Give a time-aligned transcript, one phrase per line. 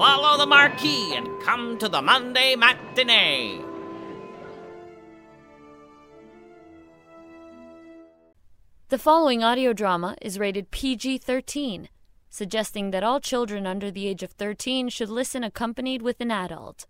[0.00, 3.60] Follow the marquee and come to the Monday matinee.
[8.88, 11.90] The following audio drama is rated PG 13,
[12.30, 16.86] suggesting that all children under the age of 13 should listen accompanied with an adult.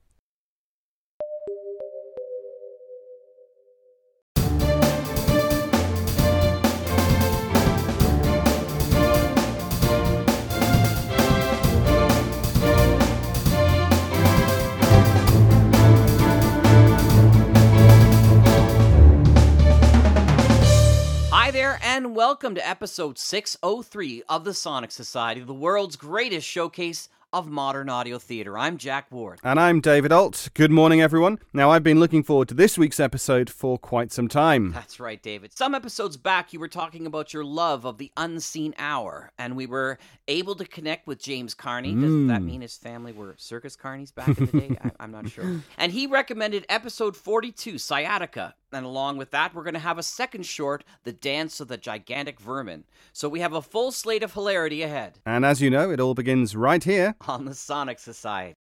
[21.71, 27.49] There, and welcome to episode 603 of the Sonic Society, the world's greatest showcase of
[27.49, 28.59] modern audio theater.
[28.59, 29.39] I'm Jack Ward.
[29.45, 30.49] And I'm David Alt.
[30.55, 31.39] Good morning, everyone.
[31.53, 34.73] Now, I've been looking forward to this week's episode for quite some time.
[34.73, 35.57] That's right, David.
[35.57, 39.67] Some episodes back, you were talking about your love of the unseen hour, and we
[39.67, 41.95] were able to connect with James Carney.
[41.95, 42.47] Does that mm.
[42.47, 44.77] mean his family were circus carnies back in the day?
[44.83, 45.61] I, I'm not sure.
[45.79, 48.55] And he recommended episode 42, Sciatica.
[48.73, 51.77] And along with that, we're going to have a second short, The Dance of the
[51.77, 52.85] Gigantic Vermin.
[53.13, 56.15] So we have a full slate of hilarity ahead And as you know, it all
[56.15, 57.17] begins right here.
[57.29, 58.57] On the Sonic Society.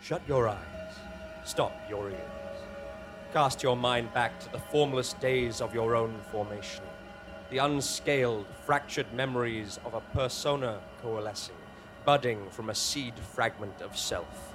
[0.00, 0.94] Shut your eyes.
[1.44, 2.20] Stop your ears.
[3.32, 6.84] Cast your mind back to the formless days of your own formation.
[7.50, 11.56] The unscaled, fractured memories of a persona coalescing,
[12.04, 14.54] budding from a seed fragment of self.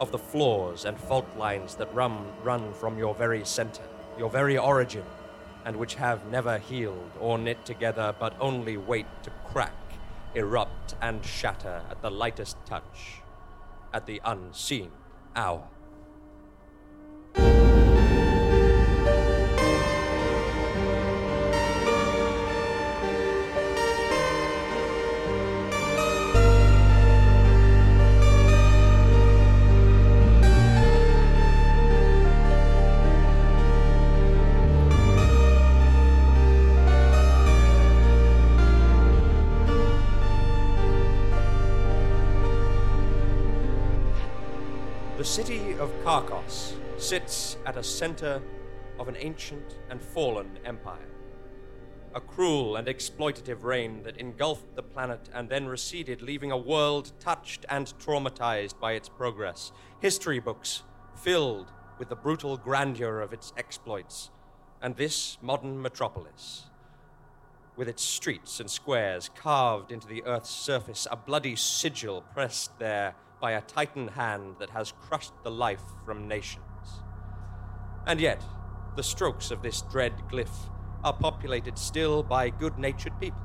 [0.00, 3.82] Of the flaws and fault lines that run, run from your very center,
[4.18, 5.04] your very origin,
[5.64, 9.74] and which have never healed or knit together but only wait to crack,
[10.34, 13.22] erupt, and shatter at the lightest touch
[13.92, 14.90] at the unseen
[15.34, 15.68] hour.
[47.78, 48.42] A center
[48.98, 51.08] of an ancient and fallen empire.
[52.14, 57.12] A cruel and exploitative reign that engulfed the planet and then receded, leaving a world
[57.20, 59.70] touched and traumatized by its progress.
[60.00, 60.82] History books
[61.14, 64.30] filled with the brutal grandeur of its exploits.
[64.82, 66.64] And this modern metropolis,
[67.76, 73.14] with its streets and squares carved into the earth's surface, a bloody sigil pressed there
[73.40, 76.64] by a titan hand that has crushed the life from nations.
[78.08, 78.42] And yet,
[78.96, 80.70] the strokes of this dread glyph
[81.04, 83.42] are populated still by good natured people,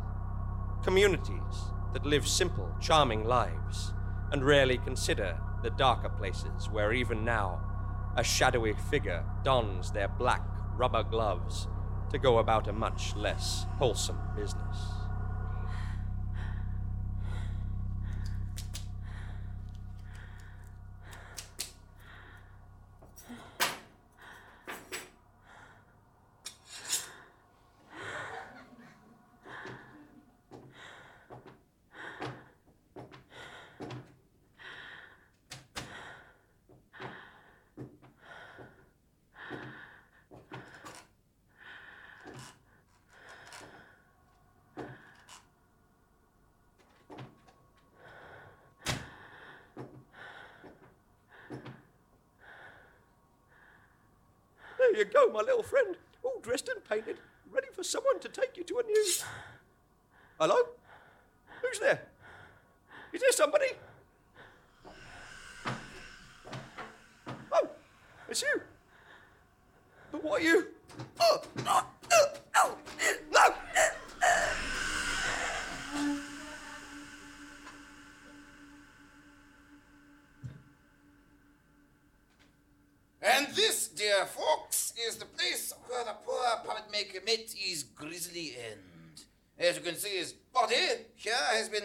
[0.86, 3.94] communities that live simple, charming lives
[4.32, 7.60] and rarely consider the darker places where even now
[8.16, 10.44] a shadowy figure dons their black
[10.78, 11.68] rubber gloves
[12.10, 14.78] to go about a much less wholesome business.
[54.80, 57.18] There you go, my little friend, all dressed and painted,
[57.50, 59.06] ready for someone to take you to a new.
[60.40, 60.56] Hello?
[61.62, 62.02] Who's there?
[63.12, 63.68] Is there somebody?
[67.52, 67.70] Oh,
[68.30, 68.62] it's you.
[70.12, 70.68] But what are you?
[71.20, 72.78] Oh, oh, oh, oh,
[73.32, 73.56] no!
[83.26, 88.54] And this, dear folks, is the place where the poor puppet maker met his grisly
[88.58, 89.24] end.
[89.58, 90.76] As you can see, his body
[91.16, 91.84] here has been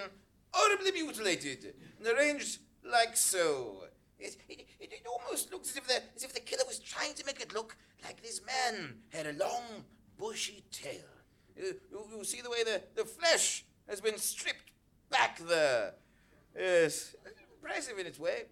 [0.50, 3.84] horribly mutilated, and arranged like so.
[4.18, 7.14] It, it, it, it almost looks as if, the, as if the killer was trying
[7.14, 9.84] to make it look like this man had a long,
[10.18, 11.06] bushy tail.
[11.56, 14.70] You, you, you see the way the, the flesh has been stripped
[15.10, 15.94] back there.
[16.56, 17.14] Yes,
[17.62, 18.44] impressive in its way.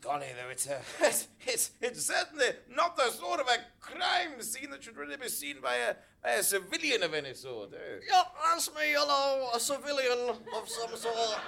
[0.00, 4.70] Golly, though, it's, a, it's, it's, it's certainly not the sort of a crime scene
[4.70, 7.72] that should really be seen by a, by a civilian of any sort.
[7.72, 8.00] eh?
[8.10, 11.38] Yep, that's me, hello, a civilian of some sort.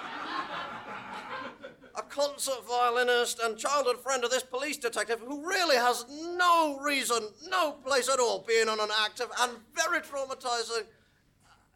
[1.97, 7.29] A concert violinist and childhood friend of this police detective who really has no reason,
[7.49, 10.85] no place at all being on an active and very traumatizing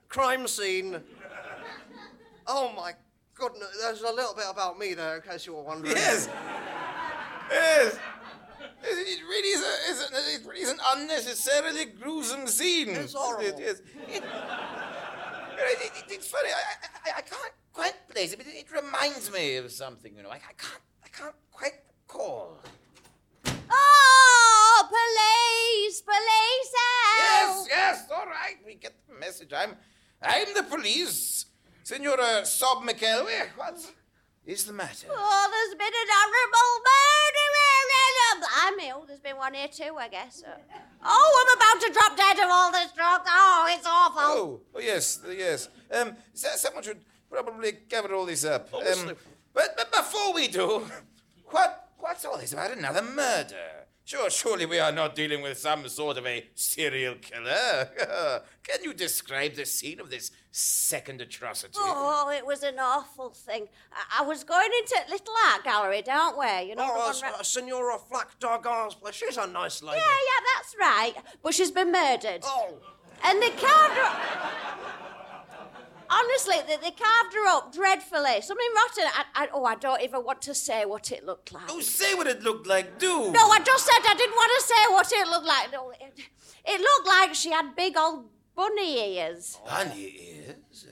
[0.08, 1.00] crime scene.
[2.46, 2.92] Oh my
[3.34, 5.96] goodness, there's a little bit about me there, in case you were wondering.
[5.96, 6.28] Yes.
[7.50, 7.98] Yes.
[8.82, 12.90] It really is, a, is a, it really is an unnecessarily gruesome scene.
[12.90, 13.44] It's horrible.
[13.44, 13.80] It is.
[14.08, 14.22] It, it,
[15.82, 16.48] it, it's funny.
[16.50, 20.14] I, I, I can't quite place it, but it, it reminds me of something.
[20.16, 20.82] You know, I, I can't.
[21.04, 21.72] I can't quite
[22.06, 22.58] recall.
[23.70, 26.72] Oh, police, police
[27.18, 28.06] Yes, yes.
[28.14, 29.52] All right, we get the message.
[29.52, 29.76] I'm,
[30.22, 31.46] I'm the police,
[31.84, 33.48] Senora Sob McElway.
[33.56, 33.78] What
[34.44, 35.06] is the matter?
[35.10, 38.48] Oh, there's been an horrible murder in it.
[38.62, 39.04] I'm ill.
[39.06, 40.42] There's been one here too, I guess.
[41.04, 43.20] Oh, I'm about to drop dead of all this drug.
[43.26, 44.20] Oh, it's awful.
[44.20, 45.68] Oh, oh yes, yes.
[45.92, 47.00] Um, someone should
[47.30, 48.72] probably cover all this up.
[48.74, 49.12] Um,
[49.54, 50.82] but, but before we do,
[51.50, 53.86] what what's all this about another murder?
[54.08, 57.90] Sure, surely we are not dealing with some sort of a serial killer.
[58.62, 61.74] Can you describe the scene of this second atrocity?
[61.76, 63.66] Oh, it was an awful thing.
[63.92, 66.70] I, I was going into Little Art Gallery, don't we?
[66.70, 69.14] You know the Oh, one uh, ra- Senora Flack Doggars, place.
[69.14, 69.98] She's a nice lady.
[69.98, 71.14] Yeah, yeah, that's right.
[71.42, 72.40] But she's been murdered.
[72.44, 72.78] Oh.
[73.26, 74.77] And they carved her.
[76.38, 78.40] Honestly, they, they carved her up dreadfully.
[78.42, 79.10] Something rotten.
[79.14, 81.64] I, I, oh, I don't even want to say what it looked like.
[81.68, 83.32] Oh, say what it looked like, do.
[83.32, 85.72] No, I just said I didn't want to say what it looked like.
[85.72, 86.20] No, it,
[86.64, 89.58] it looked like she had big old bunny ears.
[89.66, 90.86] Bunny ears.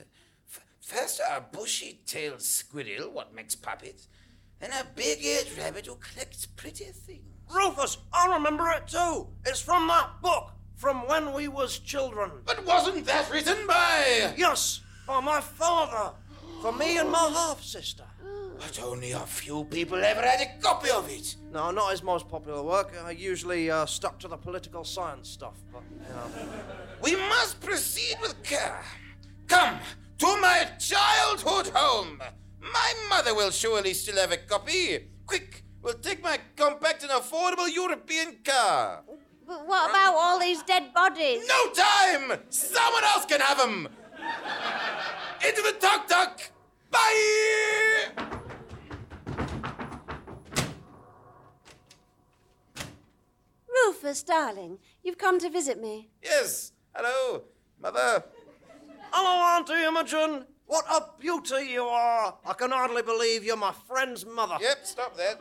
[0.51, 4.09] F- first, a bushy-tailed squirrel, what makes puppets,
[4.59, 7.23] and a big-eared rabbit who collects pretty things.
[7.53, 9.29] Rufus, I remember it too.
[9.45, 12.31] It's from that book, from when we was children.
[12.45, 14.33] But wasn't that written by?
[14.35, 16.13] Yes, by my father,
[16.61, 18.03] for me and my half sister.
[18.59, 21.37] But only a few people ever had a copy of it.
[21.51, 22.93] No, not his most popular work.
[23.03, 26.49] I usually uh, stuck to the political science stuff, but you know.
[27.01, 28.83] We must proceed with care.
[29.47, 29.79] Come
[30.17, 32.21] to my childhood home.
[32.59, 35.07] My mother will surely still have a copy.
[35.25, 39.03] Quick, we'll take my compact and affordable European car.
[39.47, 41.47] But what about all these dead bodies?
[41.47, 42.39] No time!
[42.49, 43.87] Someone else can have them!
[45.47, 46.51] Into the tuk tuk!
[46.91, 48.09] Bye!
[53.67, 56.09] Rufus, darling, you've come to visit me.
[56.21, 57.43] Yes, hello,
[57.81, 58.23] mother.
[59.11, 60.45] Hello, Auntie Imogen.
[60.65, 62.37] What a beauty you are.
[62.45, 64.57] I can hardly believe you're my friend's mother.
[64.59, 65.39] Yep, stop that.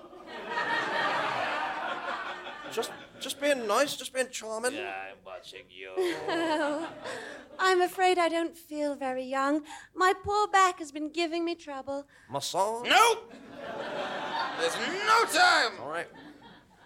[2.73, 4.74] Just, just being nice, just being charming.
[4.74, 5.92] Yeah, I'm watching you.
[5.96, 6.88] Oh,
[7.58, 9.62] I'm afraid I don't feel very young.
[9.94, 12.06] My poor back has been giving me trouble.
[12.30, 12.88] Massage?
[12.88, 13.18] No!
[14.61, 15.73] There's no time!
[15.80, 16.08] All right.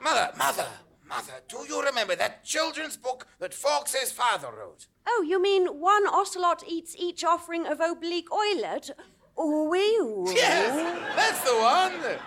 [0.03, 0.67] Mother, mother,
[1.09, 4.87] mother, do you remember that children's book that Fawkes's father wrote?
[5.07, 8.91] Oh, you mean one ocelot eats each offering of oblique oilet?
[9.37, 10.35] Oh, we.
[10.35, 10.75] Yes,
[11.17, 12.19] that's the one.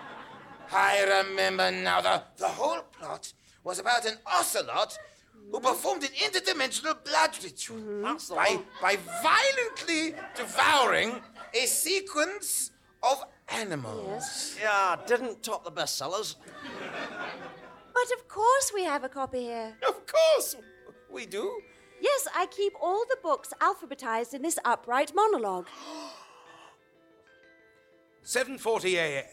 [0.72, 2.00] I remember now.
[2.00, 3.32] The, the whole plot
[3.64, 4.98] was about an ocelot
[5.50, 11.20] who performed an interdimensional blood ritual That's the by, by violently devouring
[11.54, 12.70] a sequence
[13.02, 14.56] of animals.
[14.60, 16.36] Yeah, didn't top the bestsellers.
[17.94, 19.74] But of course we have a copy here.
[19.86, 20.56] Of course,
[21.10, 21.60] we do.
[22.00, 25.68] Yes, I keep all the books alphabetized in this upright monologue.
[28.24, 29.24] 7:40 a.m.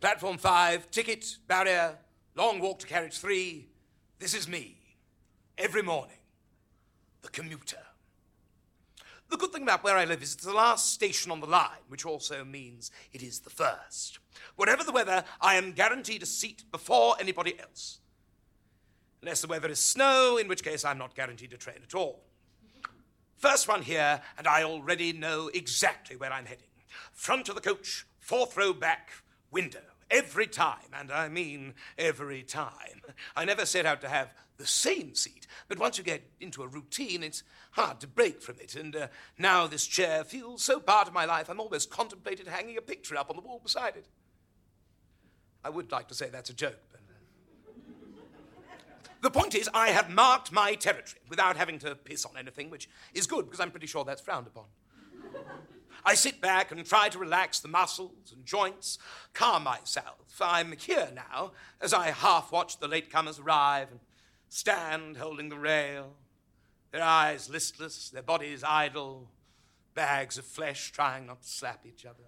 [0.00, 1.98] Platform 5, ticket, barrier,
[2.34, 3.66] long walk to carriage 3.
[4.18, 4.76] This is me.
[5.56, 6.16] Every morning.
[7.22, 7.78] The commuter.
[9.30, 11.70] The good thing about where I live is it's the last station on the line,
[11.88, 14.18] which also means it is the first.
[14.56, 18.00] Whatever the weather, I am guaranteed a seat before anybody else.
[19.22, 22.22] Unless the weather is snow, in which case I'm not guaranteed a train at all.
[23.36, 26.68] First one here, and I already know exactly where I'm heading.
[27.12, 29.10] Front of the coach, fourth row back,
[29.50, 29.93] window.
[30.10, 33.02] Every time, and I mean every time.
[33.36, 36.68] I never set out to have the same seat, but once you get into a
[36.68, 37.42] routine, it's
[37.72, 38.76] hard to break from it.
[38.76, 39.08] And uh,
[39.38, 43.16] now this chair feels so part of my life, I'm almost contemplated hanging a picture
[43.16, 44.06] up on the wall beside it.
[45.64, 47.00] I would like to say that's a joke, but.
[47.00, 47.78] uh,
[49.22, 52.88] The point is, I have marked my territory without having to piss on anything, which
[53.14, 54.66] is good because I'm pretty sure that's frowned upon.
[56.04, 58.98] I sit back and try to relax the muscles and joints,
[59.32, 60.40] calm myself.
[60.40, 64.00] I'm here now as I half watch the latecomers arrive and
[64.48, 66.14] stand holding the rail,
[66.90, 69.30] their eyes listless, their bodies idle,
[69.94, 72.24] bags of flesh trying not to slap each other.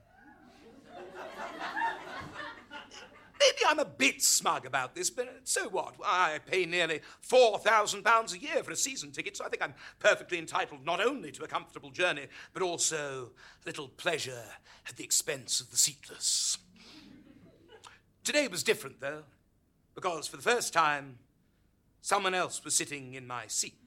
[3.67, 5.95] I'm a bit smug about this, but so what?
[6.05, 10.39] I pay nearly £4,000 a year for a season ticket, so I think I'm perfectly
[10.39, 13.33] entitled not only to a comfortable journey, but also
[13.65, 14.45] a little pleasure
[14.89, 16.59] at the expense of the seatless.
[18.25, 19.23] Today was different, though,
[19.95, 21.19] because for the first time,
[22.01, 23.79] someone else was sitting in my seat.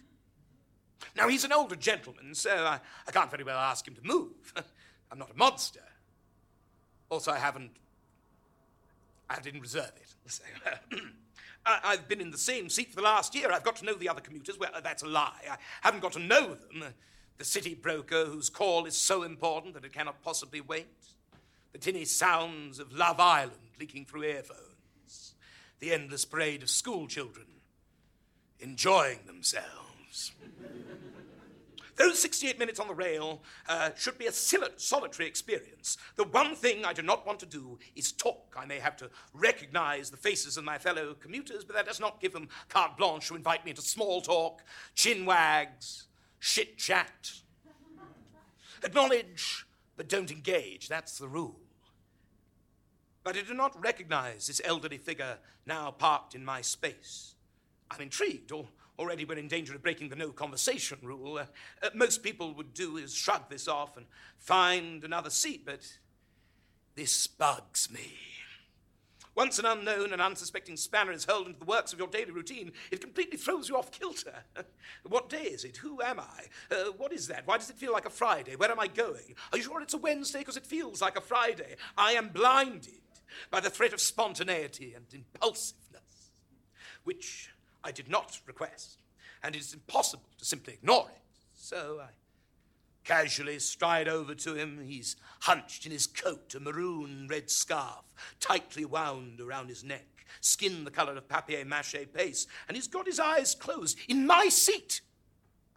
[1.16, 4.54] Now, he's an older gentleman, so I, I can't very well ask him to move.
[5.12, 5.84] I'm not a monster.
[7.10, 7.72] Also, I haven't
[9.30, 10.40] I didn't reserve it.
[11.66, 13.52] I, I've been in the same seat for the last year.
[13.52, 14.58] I've got to know the other commuters.
[14.58, 15.42] Well, that's a lie.
[15.50, 16.84] I haven't got to know them.
[17.38, 20.88] The city broker whose call is so important that it cannot possibly wait.
[21.72, 25.36] The tinny sounds of Love Island leaking through earphones.
[25.80, 27.46] The endless parade of school children
[28.60, 30.34] enjoying themselves.
[32.00, 35.98] Those 68 minutes on the rail uh, should be a sil- solitary experience.
[36.16, 38.56] The one thing I do not want to do is talk.
[38.58, 42.22] I may have to recognize the faces of my fellow commuters, but that does not
[42.22, 44.64] give them carte blanche to invite me to small talk,
[44.96, 46.08] chin wags,
[46.40, 47.34] shit chat.
[48.82, 49.66] Acknowledge,
[49.98, 50.88] but don't engage.
[50.88, 51.60] That's the rule.
[53.26, 57.36] But I do not recognize this elderly figure now parked in my space.
[57.92, 61.38] I'm intrigued, or already we're in danger of breaking the no conversation rule.
[61.38, 61.46] Uh,
[61.82, 64.06] uh, most people would do is shrug this off and
[64.38, 65.88] find another seat, but
[66.96, 68.12] this bugs me.
[69.36, 72.74] Once an unknown and unsuspecting spanner is hurled into the works of your daily routine,
[72.92, 74.34] it completely throws you off kilter.
[75.08, 75.78] what day is it?
[75.78, 76.76] Who am I?
[76.76, 77.48] Uh, what is that?
[77.48, 78.58] Why does it feel like a Friday?
[78.58, 79.36] Where am I going?
[79.54, 80.40] Are you sure it's a Wednesday?
[80.40, 81.78] Because it feels like a Friday.
[81.98, 83.00] I am blinded
[83.50, 86.32] by the threat of spontaneity and impulsiveness,
[87.06, 87.50] which
[87.84, 89.00] I did not request,
[89.44, 91.22] and it is impossible to simply ignore it.
[91.54, 92.10] So I
[93.04, 94.82] casually stride over to him.
[94.86, 98.06] He's hunched in his coat, a maroon red scarf
[98.40, 103.06] tightly wound around his neck, skin the color of papier mache paste, and he's got
[103.06, 105.02] his eyes closed in my seat,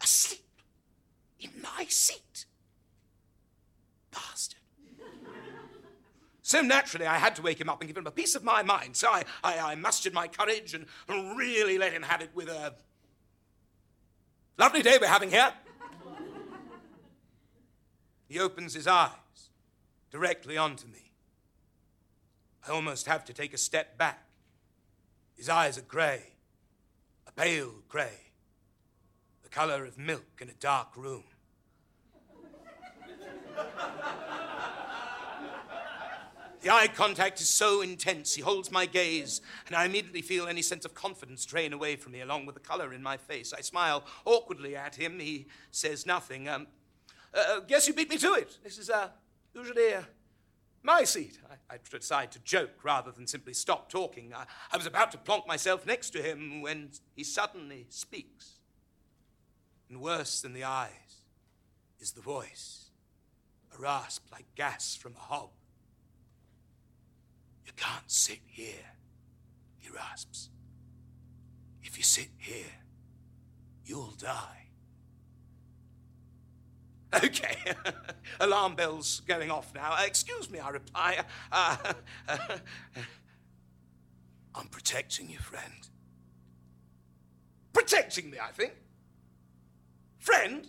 [0.01, 0.41] asleep
[1.39, 2.45] in my seat.
[4.11, 4.59] Bastard.
[6.45, 8.63] So naturally, I had to wake him up and give him a piece of my
[8.63, 8.97] mind.
[8.97, 10.85] So I, I, I mustered my courage and
[11.37, 12.75] really let him have it with a
[14.57, 15.53] lovely day we're having here.
[18.27, 19.11] he opens his eyes
[20.11, 21.13] directly onto me.
[22.67, 24.25] I almost have to take a step back.
[25.35, 26.23] His eyes are grey,
[27.25, 28.19] a pale grey,
[29.43, 31.23] the color of milk in a dark room.
[36.63, 40.61] The eye contact is so intense, he holds my gaze, and I immediately feel any
[40.61, 43.51] sense of confidence drain away from me, along with the color in my face.
[43.51, 45.19] I smile awkwardly at him.
[45.19, 46.47] He says nothing.
[46.47, 46.67] Um,
[47.33, 48.59] uh, guess you beat me to it.
[48.63, 49.09] This is uh,
[49.53, 50.03] usually uh,
[50.83, 51.37] my seat.
[51.51, 54.33] I, I decide to joke rather than simply stop talking.
[54.33, 58.59] I, I was about to plonk myself next to him when he suddenly speaks.
[59.89, 61.25] And worse than the eyes
[61.99, 62.85] is the voice,
[63.77, 65.49] a rasp like gas from a hob.
[67.65, 68.85] You can't sit here,
[69.79, 70.49] he rasps.
[71.81, 72.71] If you sit here,
[73.85, 74.63] you'll die.
[77.15, 77.55] Okay,
[78.39, 79.93] alarm bells going off now.
[79.93, 81.19] Uh, excuse me, I reply.
[81.51, 81.77] Uh,
[82.27, 82.37] uh,
[84.55, 85.89] I'm protecting you, friend.
[87.71, 88.73] Protecting me, I think.
[90.19, 90.67] Friend?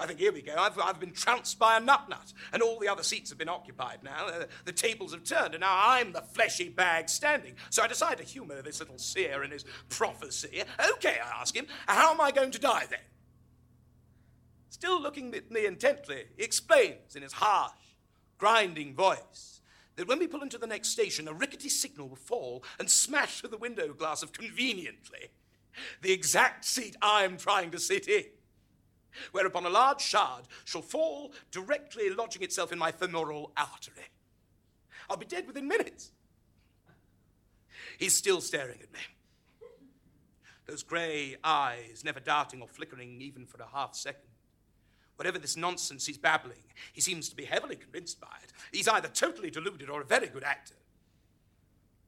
[0.00, 0.54] I think, here we go.
[0.56, 3.50] I've, I've been trounced by a nut nut, and all the other seats have been
[3.50, 4.26] occupied now.
[4.26, 7.54] Uh, the tables have turned, and now I'm the fleshy bag standing.
[7.68, 10.62] So I decide to humor this little seer in his prophecy.
[10.96, 13.00] Okay, I ask him, how am I going to die then?
[14.70, 17.72] Still looking at me intently, he explains in his harsh,
[18.38, 19.60] grinding voice
[19.96, 23.40] that when we pull into the next station, a rickety signal will fall and smash
[23.40, 25.30] through the window glass of conveniently
[26.00, 28.24] the exact seat I'm trying to sit in
[29.32, 34.08] whereupon a large shard shall fall directly lodging itself in my femoral artery.
[35.08, 36.12] I'll be dead within minutes.
[37.98, 39.00] He's still staring at me.
[40.66, 44.22] Those grey eyes never darting or flickering even for a half second.
[45.16, 46.62] Whatever this nonsense he's babbling,
[46.92, 48.52] he seems to be heavily convinced by it.
[48.72, 50.76] He's either totally deluded or a very good actor.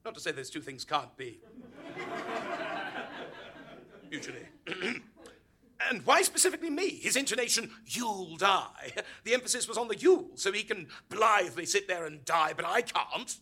[0.03, 1.39] Not to say those two things can't be.
[4.09, 4.47] Mutually.
[5.89, 6.89] and why specifically me?
[6.89, 8.91] His intonation, you'll die.
[9.23, 12.65] The emphasis was on the you'll, so he can blithely sit there and die, but
[12.65, 13.37] I can't.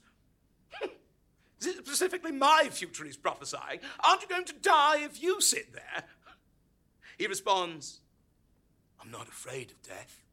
[0.73, 0.89] Hmm.
[1.61, 3.79] It specifically my future he's prophesying?
[4.03, 6.03] Aren't you going to die if you sit there?
[7.17, 7.99] He responds,
[8.99, 10.23] I'm not afraid of death.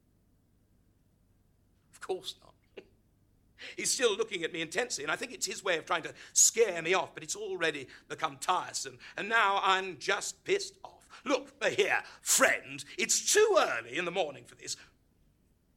[1.92, 2.54] Of course not.
[3.76, 6.14] He's still looking at me intensely, and I think it's his way of trying to
[6.32, 10.97] scare me off, but it's already become tiresome, and now I'm just pissed off.
[11.24, 14.76] Look here, friend, it's too early in the morning for this.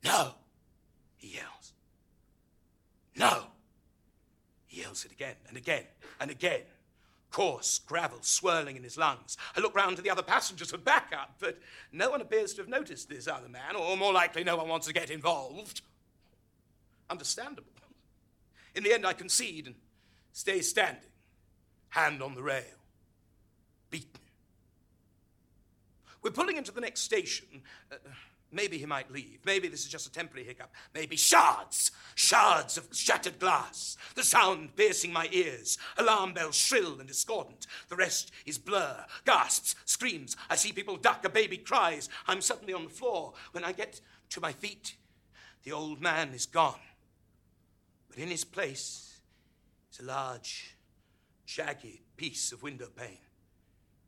[0.03, 0.35] No,
[1.15, 1.73] he yells.
[3.15, 3.47] No.
[4.65, 5.83] He yells it again and again
[6.19, 6.63] and again.
[7.29, 9.37] Coarse gravel swirling in his lungs.
[9.55, 11.59] I look round to the other passengers for backup, but
[11.91, 14.87] no one appears to have noticed this other man, or more likely, no one wants
[14.87, 15.81] to get involved.
[17.09, 17.67] Understandable.
[18.75, 19.75] In the end, I concede and
[20.31, 21.03] stay standing,
[21.89, 22.63] hand on the rail,
[23.89, 24.20] beaten.
[26.21, 27.63] We're pulling into the next station.
[27.91, 27.95] Uh,
[28.51, 29.39] maybe he might leave.
[29.45, 30.71] Maybe this is just a temporary hiccup.
[30.93, 33.97] Maybe shards, shards of shattered glass.
[34.15, 35.77] The sound piercing my ears.
[35.97, 37.65] Alarm bells shrill and discordant.
[37.89, 40.37] The rest is blur, gasps, screams.
[40.49, 41.25] I see people duck.
[41.25, 42.09] A baby cries.
[42.27, 43.33] I'm suddenly on the floor.
[43.51, 44.95] When I get to my feet,
[45.63, 46.79] the old man is gone.
[48.09, 49.19] But in his place
[49.91, 50.75] is a large,
[51.45, 53.17] jagged piece of window pane,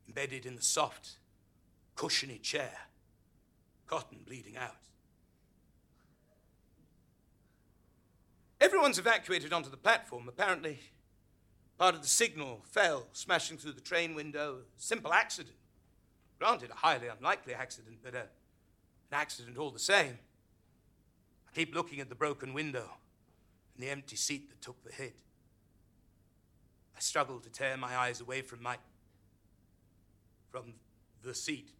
[0.06, 1.16] embedded in the soft,
[1.94, 2.72] cushiony chair,
[3.86, 4.76] cotton bleeding out.
[8.60, 10.28] Everyone's evacuated onto the platform.
[10.28, 10.80] Apparently,
[11.78, 14.60] part of the signal fell, smashing through the train window.
[14.76, 15.56] Simple accident.
[16.38, 18.26] Granted, a highly unlikely accident, but a, an
[19.12, 20.18] accident all the same.
[21.46, 22.90] I keep looking at the broken window
[23.74, 25.14] and the empty seat that took the hit.
[26.96, 28.78] I struggle to tear my eyes away from my.
[30.50, 30.74] from
[31.22, 31.70] the seat.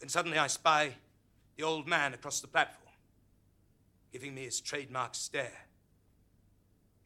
[0.00, 0.94] When suddenly I spy
[1.56, 2.94] the old man across the platform,
[4.12, 5.66] giving me his trademark stare.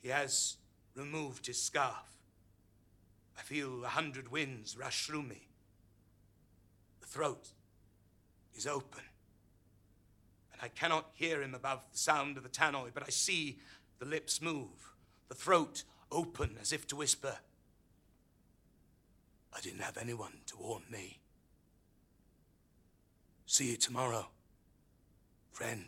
[0.03, 0.57] He has
[0.95, 2.19] removed his scarf.
[3.39, 5.49] I feel a hundred winds rush through me.
[7.01, 7.49] The throat
[8.55, 9.03] is open.
[10.53, 13.59] And I cannot hear him above the sound of the tannoy, but I see
[13.99, 14.93] the lips move,
[15.29, 17.39] the throat open as if to whisper,
[19.55, 21.22] I didn't have anyone to warn me.
[23.53, 24.29] See you tomorrow,
[25.51, 25.85] friend.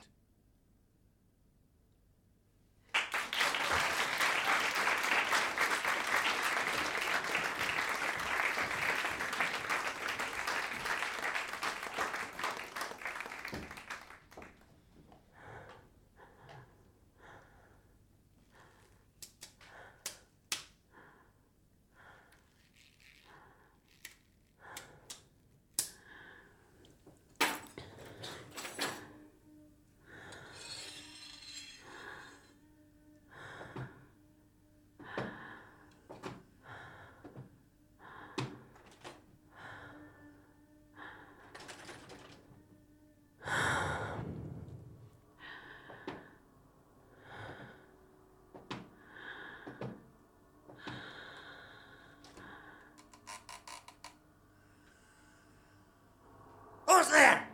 [56.87, 57.49] Who's there?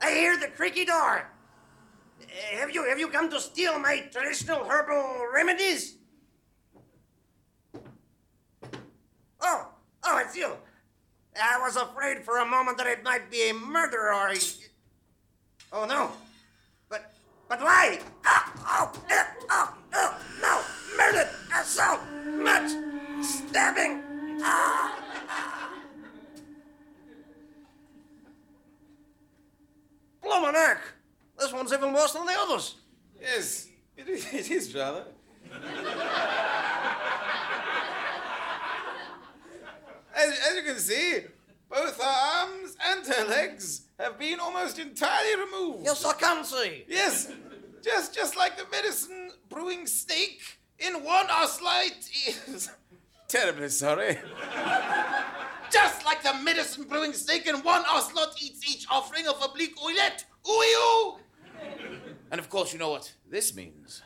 [0.00, 1.24] I hear the creaky door.
[2.52, 5.96] Have you have you come to steal my traditional herbal remedies?
[9.40, 9.68] Oh,
[10.04, 10.52] oh, it's you.
[11.42, 14.36] I was afraid for a moment that it might be a murder or a...
[15.72, 16.12] Oh no.
[16.90, 17.10] But
[17.48, 17.98] but why?
[18.26, 20.10] Ah, oh, eh, oh, oh,
[20.44, 20.54] no.
[20.98, 22.00] Murder, assault,
[22.36, 22.68] much
[23.24, 24.02] stabbing.
[24.42, 25.00] Ah.
[30.30, 30.80] Bloomin' heck!
[31.38, 32.76] This one's even worse than the others.
[33.20, 35.04] Yes, it is, it is rather.
[40.16, 41.18] as, as you can see,
[41.68, 45.84] both her arms and her legs have been almost entirely removed.
[45.84, 46.84] Yes, I can see.
[46.88, 47.30] Yes,
[47.82, 50.40] just just like the medicine brewing snake
[50.78, 52.08] in one ocelite
[52.48, 52.70] is.
[53.28, 54.18] Terribly sorry.
[55.70, 60.24] just like the medicine brewing snake in one ocelot eats each offering of oblique oilet.
[60.46, 61.18] Ooey oo!
[62.30, 64.02] And of course, you know what this means.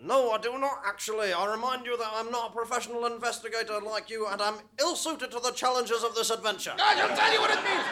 [0.00, 1.32] No, I do not actually.
[1.32, 5.30] I remind you that I'm not a professional investigator like you, and I'm ill suited
[5.32, 6.74] to the challenges of this adventure.
[6.78, 7.84] I'll tell you what it means.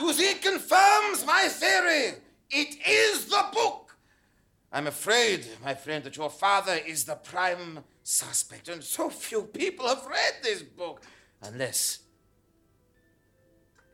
[0.00, 2.14] You see, it confirms my theory.
[2.50, 3.96] It is the book.
[4.72, 9.86] I'm afraid, my friend, that your father is the prime suspect, and so few people
[9.86, 11.02] have read this book.
[11.42, 12.00] Unless.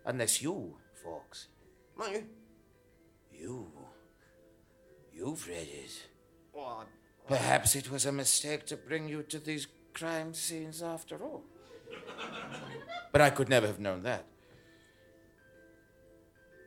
[0.04, 1.48] Unless you, Fawkes.
[1.98, 2.24] Me?
[3.32, 3.73] You.
[5.14, 6.06] You've read it.
[6.52, 6.84] Well,
[7.26, 11.42] Perhaps it was a mistake to bring you to these crime scenes after all.
[13.12, 14.26] But I could never have known that.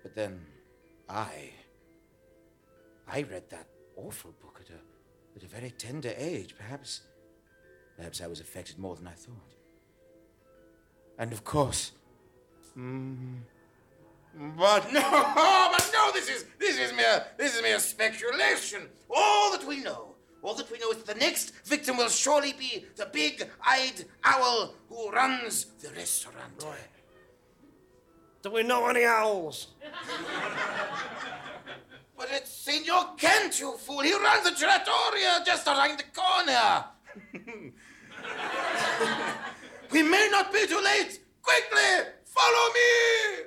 [0.01, 0.39] But then
[1.09, 1.51] I.
[3.07, 4.79] I read that awful book at a,
[5.35, 6.55] at a very tender age.
[6.57, 7.01] Perhaps.
[7.97, 9.53] Perhaps I was affected more than I thought.
[11.19, 11.91] And of course.
[12.77, 13.39] Mm,
[14.33, 15.01] but no,
[15.71, 18.87] but no, this is this is mere this is mere speculation.
[19.09, 22.53] All that we know, all that we know is that the next victim will surely
[22.53, 26.65] be the big-eyed owl who runs the restaurant.
[28.43, 29.67] do we know any owls?
[32.17, 33.99] But it's Senor Kent, you fool.
[33.99, 36.85] He runs the trattoria just around the corner.
[39.91, 41.19] we may not be too late.
[41.43, 43.43] Quickly, follow me.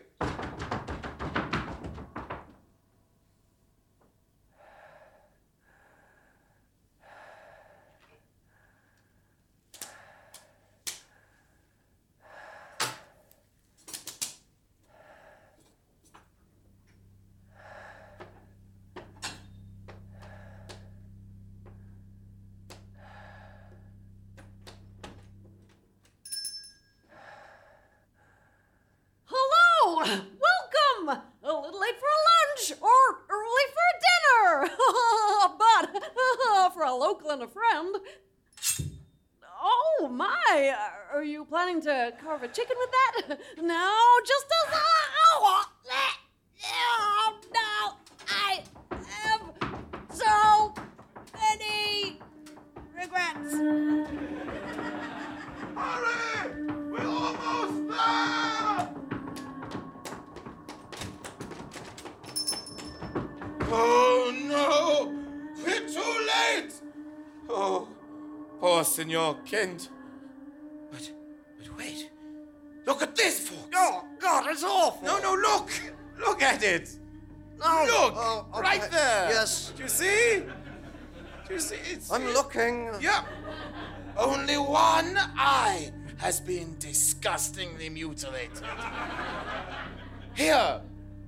[85.36, 88.62] Eye has been disgustingly mutilated.
[90.34, 90.80] Here,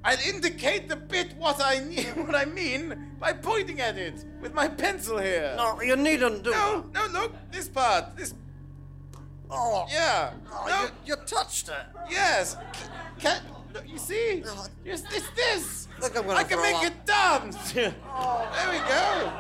[0.05, 4.53] I'll indicate the bit what I ne- what I mean by pointing at it with
[4.55, 5.55] my pencil here.
[5.57, 8.35] No, you needn't do No, no, look, this part, this.
[9.51, 9.87] Oh.
[9.93, 10.33] Yeah.
[10.51, 10.83] Oh, no.
[10.83, 11.87] you, you touched it.
[12.11, 12.57] Yes.
[13.19, 13.43] Can,
[13.75, 14.43] look, you see?
[14.85, 15.89] Yes, it's this.
[16.01, 16.85] Look, I'm gonna I can make up.
[16.85, 17.73] it dance.
[17.75, 17.93] There
[18.71, 19.31] we go.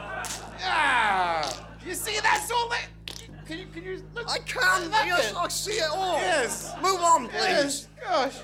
[0.64, 1.68] Ah.
[1.84, 2.86] You see, that's all that.
[3.46, 4.28] Can you, can you look?
[4.28, 4.90] I can.
[4.90, 5.34] That's Yes.
[5.36, 6.18] I see it all.
[6.18, 6.74] Yes.
[6.82, 7.40] Move on, please.
[7.40, 7.88] Yes.
[8.00, 8.36] Gosh.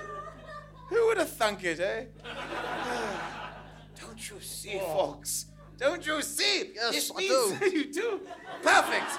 [0.88, 2.04] Who would have thunk it, eh?
[4.00, 5.46] Don't you see, Fawkes?
[5.76, 6.72] Don't you see?
[6.74, 7.70] Yes, this I means do.
[7.70, 8.20] you do.
[8.62, 9.10] Perfect.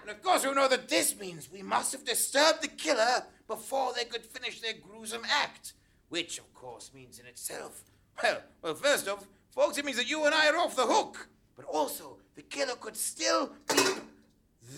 [0.00, 3.92] And of course, you know that this means we must have disturbed the killer before
[3.94, 5.74] they could finish their gruesome act.
[6.08, 7.82] Which, of course, means in itself.
[8.22, 11.28] Well, well, first off, Fawkes, it means that you and I are off the hook.
[11.56, 13.82] But also, the killer could still be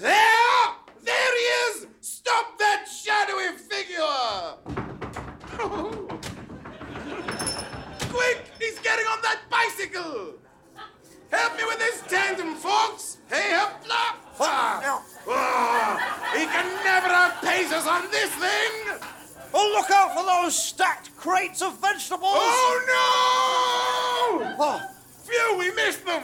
[0.01, 0.67] there.
[1.03, 1.87] There he is.
[2.01, 4.55] Stop that shadowy figure.
[8.13, 8.45] Quick!
[8.59, 10.35] He's getting on that bicycle!
[11.31, 13.19] Help me with this tandem, Fawkes!
[13.29, 13.73] Hey, help!
[14.41, 18.99] Ah, ah, he can never outpace us on this thing!
[19.53, 22.33] Oh, look out for those stacked crates of vegetables!
[22.35, 22.81] Oh,
[24.39, 24.55] no!
[24.59, 24.81] Oh,
[25.25, 26.23] Phew, we missed them!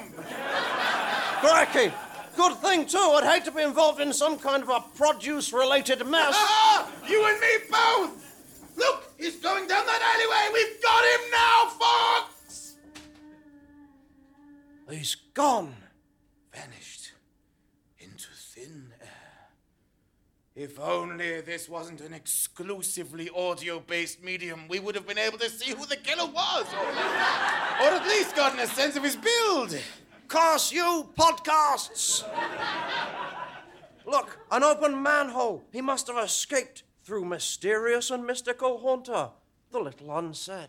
[1.41, 1.93] cracky!
[2.41, 2.97] Good thing, too.
[2.97, 6.33] I'd hate to be involved in some kind of a produce related mess.
[6.35, 8.79] Ah, you and me both!
[8.79, 10.49] Look, he's going down that alleyway!
[10.55, 12.77] We've got him now, Fawkes!
[14.89, 15.75] He's gone.
[16.51, 17.13] vanished
[17.99, 19.49] into thin air.
[20.57, 25.51] If only this wasn't an exclusively audio based medium, we would have been able to
[25.51, 29.79] see who the killer was, or, or at least gotten a sense of his build.
[30.31, 32.25] Curse you, podcasts!
[34.07, 35.65] Look, an open manhole.
[35.73, 39.31] He must have escaped through mysterious and mystical haunter,
[39.73, 40.69] the little unsaid.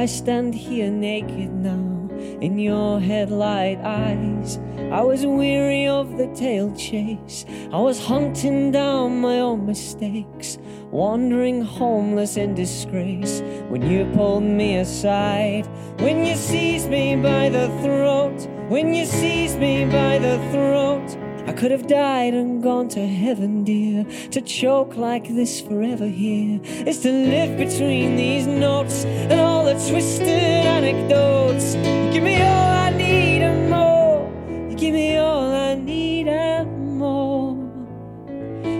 [0.00, 2.08] I stand here naked now
[2.40, 4.58] in your headlight eyes.
[4.90, 7.44] I was weary of the tail chase.
[7.70, 10.56] I was hunting down my own mistakes,
[10.90, 13.42] wandering homeless in disgrace.
[13.68, 15.66] When you pulled me aside,
[15.98, 21.19] when you seized me by the throat, when you seized me by the throat.
[21.60, 24.06] Could have died and gone to heaven, dear.
[24.30, 29.74] To choke like this forever here is to live between these notes and all the
[29.74, 31.74] twisted anecdotes.
[31.74, 34.70] You give me all I need and more.
[34.70, 37.54] You give me all I need and more.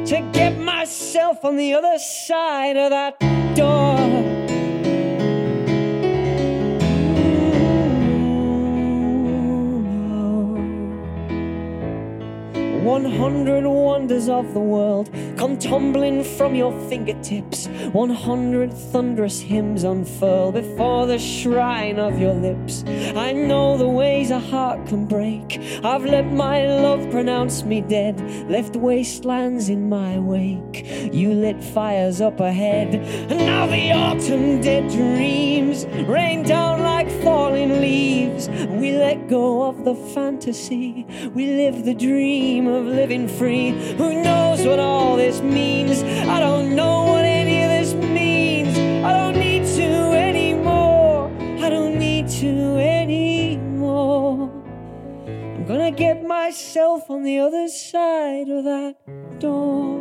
[0.06, 3.20] To get myself on the other side of that
[3.54, 4.49] door.
[13.18, 17.66] 100 wonders of the world come tumbling from your fingertips.
[17.92, 22.59] 100 thunderous hymns unfurl before the shrine of your lips.
[23.16, 25.58] I know the ways a heart can break.
[25.82, 28.20] I've let my love pronounce me dead,
[28.50, 30.86] left wastelands in my wake.
[31.12, 37.80] You lit fires up ahead, and now the autumn dead dreams rain down like falling
[37.80, 38.48] leaves.
[38.48, 43.70] We let go of the fantasy, we live the dream of living free.
[43.96, 46.02] Who knows what all this means?
[46.02, 47.24] I don't know what
[55.90, 58.96] get myself on the other side of that
[59.38, 59.99] door.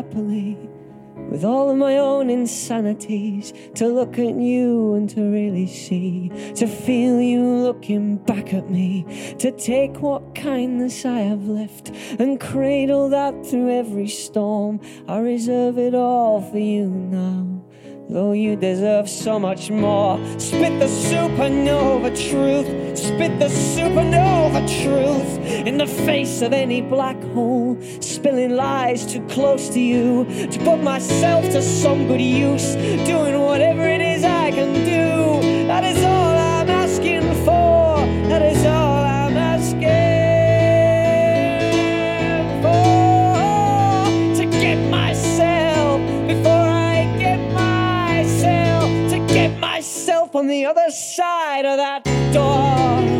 [0.00, 0.56] Happily
[1.30, 6.66] with all of my own insanities to look at you and to really see to
[6.66, 9.04] feel you looking back at me
[9.38, 14.80] to take what kindness i have left and cradle that through every storm.
[15.06, 17.62] I reserve it all for you now
[18.12, 20.18] Though you deserve so much more.
[20.36, 22.98] Spit the supernova truth.
[22.98, 27.78] Spit the supernova truth in the face of any black hole.
[28.00, 30.24] Spilling lies too close to you.
[30.50, 32.74] To put myself to some good use.
[33.06, 35.66] Doing whatever it is I can do.
[35.68, 36.19] That is all
[50.34, 53.19] on the other side of that door.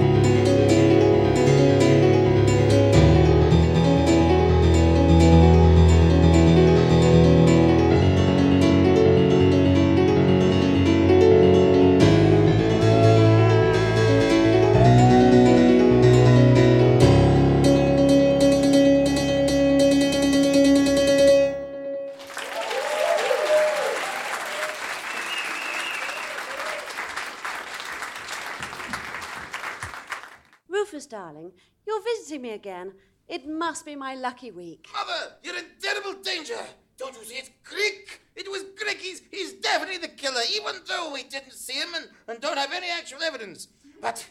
[31.11, 31.53] Darling,
[31.87, 32.95] you're visiting me again.
[33.29, 34.89] It must be my lucky week.
[34.95, 36.59] Mother, you're in terrible danger.
[36.97, 38.23] Don't you see it's Crick?
[38.35, 38.99] It was Crick.
[38.99, 42.73] He's, he's definitely the killer, even though we didn't see him and, and don't have
[42.73, 43.69] any actual evidence.
[44.01, 44.27] But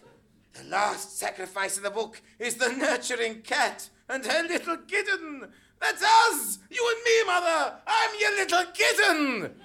[0.54, 5.48] the last sacrifice in the book is the nurturing cat and her little kitten.
[5.80, 6.60] That's us!
[6.70, 7.76] You and me, Mother!
[7.88, 9.56] I'm your little kitten!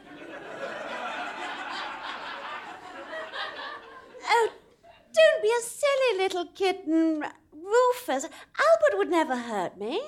[4.26, 4.52] Oh,
[5.14, 8.24] don't be a silly little kitten, Rufus.
[8.24, 10.00] Albert would never hurt me.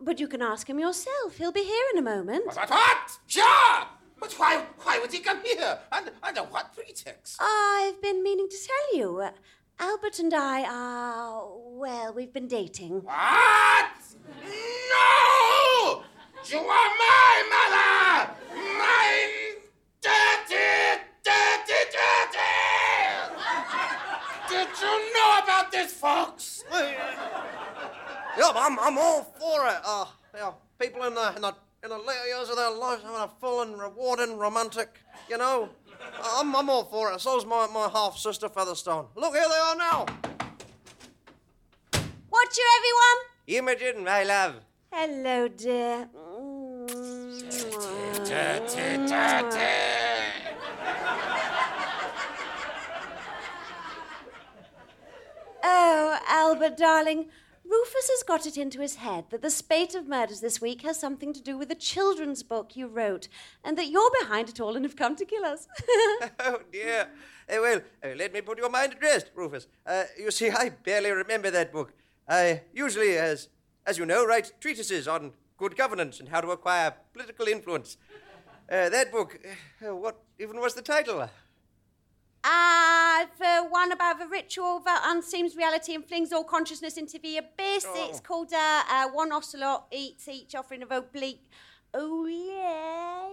[0.00, 1.36] But you can ask him yourself.
[1.36, 2.46] He'll be here in a moment.
[2.46, 2.70] What?
[2.70, 3.18] What?
[3.26, 3.86] Sure!
[4.18, 5.78] But why, why would he come here?
[5.90, 7.36] Under, under what pretext?
[7.40, 9.28] I've been meaning to tell you.
[9.78, 13.02] Albert and I are, well, we've been dating.
[13.02, 13.90] What?
[14.44, 16.02] No!
[16.46, 18.34] You are my mother!
[18.54, 19.62] Mine
[20.00, 22.01] dirty, dirty, dirty!
[24.52, 26.64] Did you know about this, Fawkes?
[26.70, 29.80] Yeah, I'm, I'm all for it.
[29.84, 33.02] Uh, you know, people in the, in the in the later years of their lives
[33.02, 35.68] having a full and rewarding romantic, you know.
[36.22, 37.20] I'm, I'm all for it.
[37.20, 39.06] So's my, my half sister Featherstone.
[39.16, 40.06] Look, here they are now.
[42.30, 43.18] Watch you, everyone.
[43.48, 44.54] Imogen, my love.
[44.92, 46.08] Hello, dear.
[55.62, 57.26] Oh, Albert, darling.
[57.64, 60.98] Rufus has got it into his head that the spate of murders this week has
[60.98, 63.28] something to do with a children's book you wrote,
[63.64, 65.68] and that you're behind it all and have come to kill us.
[66.40, 67.08] Oh, dear.
[67.48, 69.66] Uh, well, uh, let me put your mind at rest, Rufus.
[69.86, 71.92] Uh, you see, I barely remember that book.
[72.28, 73.48] I usually, as,
[73.86, 77.96] as you know, write treatises on good governance and how to acquire political influence.
[78.70, 79.38] Uh, that book,
[79.80, 81.28] what even was the title?
[82.44, 87.36] Ah, for one about the ritual that unseems reality and flings all consciousness into the
[87.38, 87.86] abyss.
[87.86, 88.08] Oh.
[88.08, 91.48] It's called uh, uh, One Ocelot Eats Each Offering of Oblique.
[91.94, 93.28] Oh, yeah.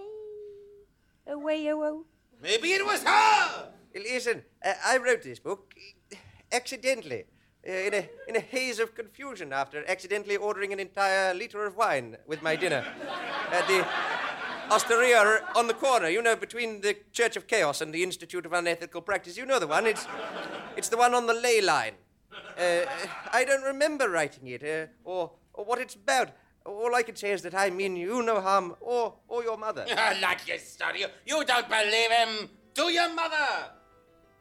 [1.26, 2.04] Oh, way, oh, oh.
[2.42, 3.72] Maybe it was her!
[3.94, 5.74] Listen, uh, I wrote this book
[6.12, 6.16] uh,
[6.52, 7.24] accidentally,
[7.68, 11.76] uh, in, a, in a haze of confusion after accidentally ordering an entire liter of
[11.76, 12.84] wine with my dinner
[13.50, 13.86] at the
[14.70, 18.52] Osteria on the corner, you know, between the Church of Chaos and the Institute of
[18.52, 19.36] Unethical Practice.
[19.36, 19.86] You know the one.
[19.86, 20.06] It's,
[20.76, 21.94] it's the one on the ley line.
[22.58, 22.86] Uh,
[23.32, 26.30] I don't remember writing it uh, or, or what it's about.
[26.64, 29.86] All I can say is that I mean you no harm or, or your mother.
[30.22, 31.04] like you study.
[31.26, 33.70] You don't believe him, do your mother?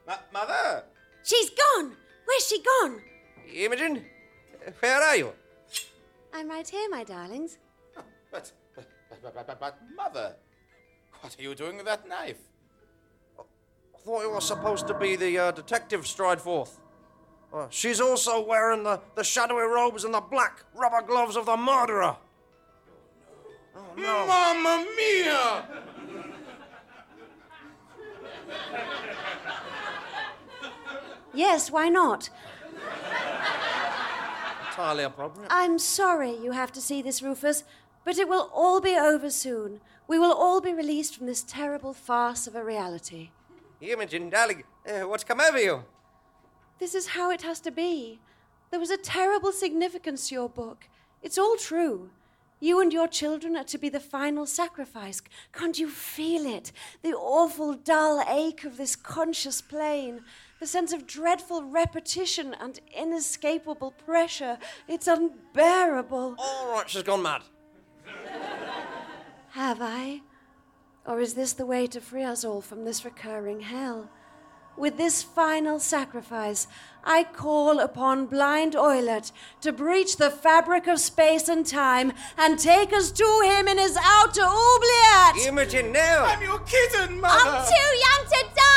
[0.07, 0.83] M- mother?
[1.23, 1.95] She's gone.
[2.25, 3.01] Where's she gone?
[3.53, 4.05] Imogen,
[4.79, 5.31] where are you?
[6.33, 7.57] I'm right here, my darlings.
[7.95, 8.51] But, but,
[9.21, 10.35] but, but, but, but, mother,
[11.21, 12.37] what are you doing with that knife?
[13.37, 16.79] I thought you were supposed to be the uh, detective Strideforth.
[17.53, 21.57] Uh, she's also wearing the, the shadowy robes and the black rubber gloves of the
[21.57, 22.15] murderer.
[23.75, 24.27] Oh, no.
[24.27, 25.67] Mamma mia!
[31.33, 32.29] Yes, why not?
[34.69, 35.47] Entirely appropriate.
[35.51, 37.63] I'm sorry you have to see this, Rufus,
[38.09, 39.81] but it will all be over soon.
[40.07, 43.29] We will all be released from this terrible farce of a reality.
[43.81, 45.83] Imogen, darling, uh, what's come over you?
[46.79, 48.19] This is how it has to be.
[48.71, 50.89] There was a terrible significance to your book.
[51.21, 52.09] It's all true.
[52.59, 55.21] You and your children are to be the final sacrifice.
[55.53, 56.71] Can't you feel it?
[57.03, 60.21] The awful dull ache of this conscious plane,
[60.59, 64.57] the sense of dreadful repetition and inescapable pressure.
[64.87, 66.37] It's unbearable.
[66.39, 67.43] All right, she's gone mad.
[69.51, 70.21] Have I?
[71.05, 74.09] Or is this the way to free us all from this recurring hell?
[74.77, 76.67] With this final sacrifice,
[77.03, 82.93] I call upon blind Oilet to breach the fabric of space and time and take
[82.93, 85.47] us to him in his outer oubliette.
[85.47, 86.25] Imogen, no!
[86.27, 87.49] I'm your kitten, mother!
[87.49, 88.69] I'm too young to die!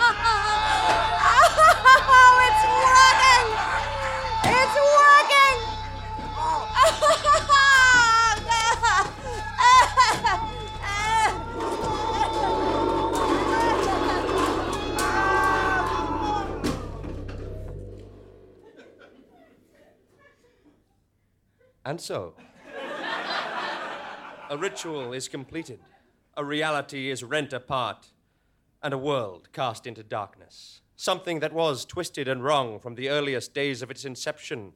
[21.88, 22.34] And so,
[24.50, 25.80] a ritual is completed,
[26.36, 28.08] a reality is rent apart,
[28.82, 30.82] and a world cast into darkness.
[30.96, 34.74] Something that was twisted and wrong from the earliest days of its inception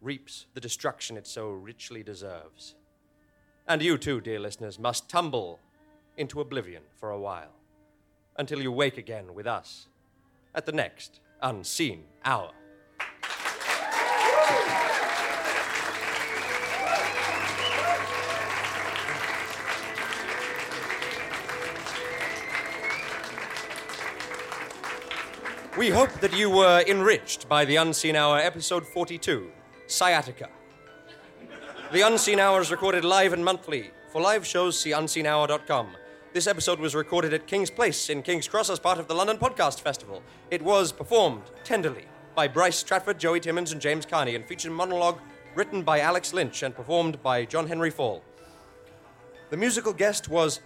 [0.00, 2.76] reaps the destruction it so richly deserves.
[3.66, 5.58] And you too, dear listeners, must tumble
[6.16, 7.56] into oblivion for a while
[8.36, 9.88] until you wake again with us
[10.54, 12.52] at the next unseen hour.
[25.80, 29.50] We hope that you were enriched by the Unseen Hour, episode 42
[29.86, 30.50] Sciatica.
[31.90, 33.90] The Unseen Hour is recorded live and monthly.
[34.12, 35.96] For live shows, see unseenhour.com.
[36.34, 39.38] This episode was recorded at King's Place in King's Cross as part of the London
[39.38, 40.22] Podcast Festival.
[40.50, 42.04] It was performed tenderly
[42.34, 45.18] by Bryce Stratford, Joey Timmons, and James Carney, and featured a monologue
[45.54, 48.22] written by Alex Lynch and performed by John Henry Fall.
[49.48, 50.60] The musical guest was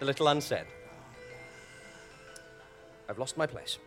[0.00, 0.66] The Little Unsaid.
[3.08, 3.78] I've lost my place.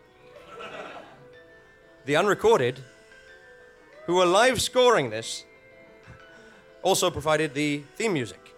[2.06, 2.80] The unrecorded,
[4.06, 5.44] who were live scoring this,
[6.82, 8.54] also provided the theme music.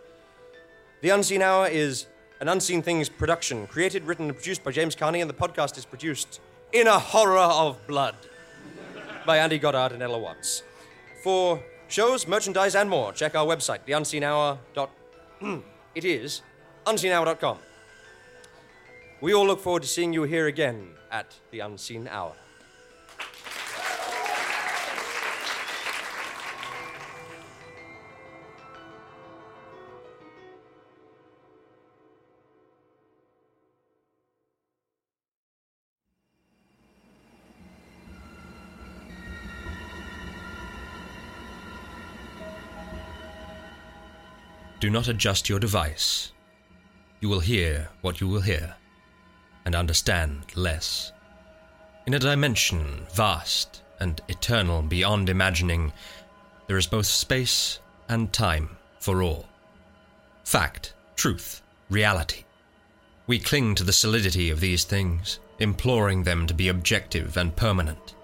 [1.00, 2.06] The Unseen Hour is
[2.40, 5.84] an Unseen Things production, created, written, and produced by James Carney, and the podcast is
[5.84, 6.40] produced
[6.72, 8.14] in a horror of blood
[9.26, 10.62] by Andy Goddard and Ella Watts.
[11.22, 14.58] For shows, merchandise, and more, check our website, theunseenhour.
[14.74, 14.90] Dot,
[15.94, 16.42] it is
[16.86, 17.58] unseenhour.com.
[19.22, 22.34] We all look forward to seeing you here again at the Unseen Hour.
[44.80, 46.32] Do not adjust your device.
[47.20, 48.74] You will hear what you will hear,
[49.64, 51.12] and understand less.
[52.06, 55.92] In a dimension vast and eternal beyond imagining,
[56.66, 59.46] there is both space and time for all.
[60.44, 62.44] Fact, truth, reality.
[63.26, 68.14] We cling to the solidity of these things, imploring them to be objective and permanent.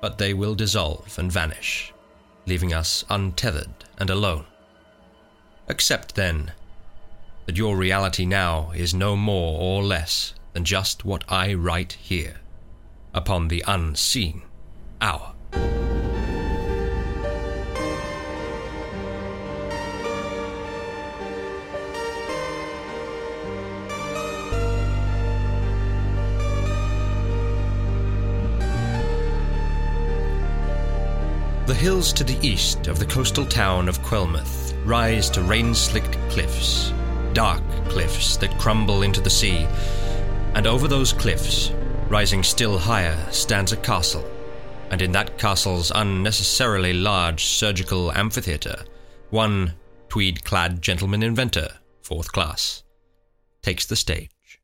[0.00, 1.92] But they will dissolve and vanish,
[2.46, 4.46] leaving us untethered and alone.
[5.68, 6.52] Accept, then,
[7.46, 12.36] that your reality now is no more or less than just what I write here,
[13.14, 14.42] upon the unseen
[15.00, 15.34] hour.
[31.64, 36.18] The hills to the east of the coastal town of Quelmouth rise to rain slicked
[36.28, 36.92] cliffs,
[37.32, 39.66] dark cliffs that crumble into the sea.
[40.54, 41.72] And over those cliffs,
[42.08, 44.24] rising still higher, stands a castle.
[44.90, 48.84] And in that castle's unnecessarily large surgical amphitheatre,
[49.30, 49.72] one
[50.10, 51.68] tweed clad gentleman inventor,
[52.02, 52.82] fourth class,
[53.62, 54.60] takes the stage.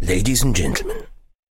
[0.00, 1.06] Ladies and gentlemen,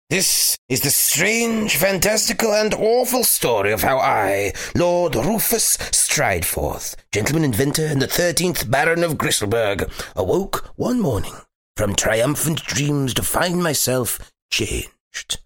[0.09, 7.45] this is the strange, fantastical, and awful story of how I, Lord Rufus Strideforth, gentleman
[7.45, 11.35] inventor and the thirteenth Baron of Grisselberg, awoke one morning
[11.77, 15.41] from triumphant dreams to find myself changed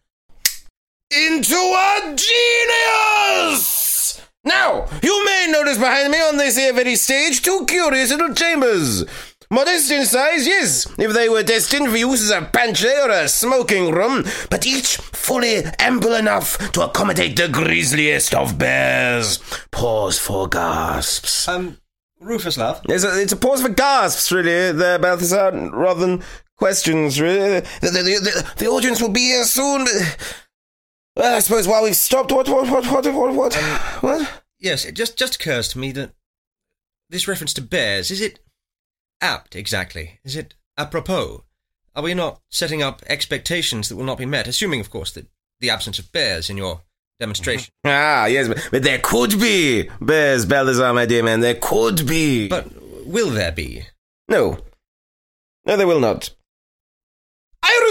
[1.10, 4.20] into a genius!
[4.44, 9.04] Now, you may notice behind me on this here very stage two curious little chambers.
[9.52, 13.28] Modest in size, yes, if they were destined for use as a pantry or a
[13.28, 19.38] smoking room, but each fully ample enough to accommodate the grisliest of bears.
[19.72, 21.48] Pause for gasps.
[21.48, 21.78] Um,
[22.20, 22.80] Rufus, love.
[22.88, 26.22] It's a, it's a pause for gasps, really, there, Balthazar, rather than
[26.56, 27.58] questions, really.
[27.80, 29.84] The, the, the, the audience will be here soon.
[31.16, 33.54] Well, I suppose while we've stopped, what, what, what, what, what, what?
[34.00, 34.42] what?
[34.60, 36.12] Yes, it just just occurs to me that
[37.08, 38.38] this reference to bears is it
[39.20, 40.18] apt exactly?
[40.24, 41.44] Is it apropos?
[41.94, 45.26] Are we not setting up expectations that will not be met, assuming, of course, that
[45.58, 46.82] the absence of bears in your
[47.18, 47.72] demonstration?
[47.84, 51.40] Ah, yes, but, but there could be bears, Balthazar, my dear man.
[51.40, 52.48] There could be.
[52.48, 52.68] But
[53.06, 53.86] will there be?
[54.28, 54.58] No.
[55.66, 56.30] No, there will not.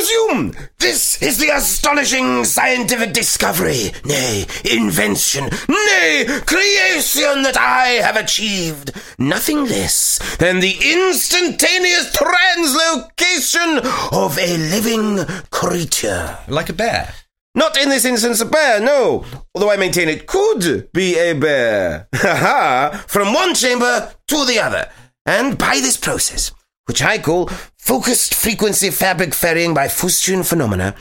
[0.10, 0.54] Resume!
[0.80, 8.92] This is the astonishing scientific discovery, nay, invention, nay, creation that I have achieved.
[9.20, 13.82] Nothing less than the instantaneous translocation
[14.12, 16.38] of a living creature.
[16.48, 17.14] Like a bear?
[17.54, 19.26] Not in this instance a bear, no.
[19.54, 22.08] Although I maintain it could be a bear.
[22.16, 23.06] Ha ha!
[23.08, 24.90] From one chamber to the other.
[25.26, 26.52] And by this process,
[26.88, 30.96] which I call focused frequency fabric ferrying by Fustian phenomena,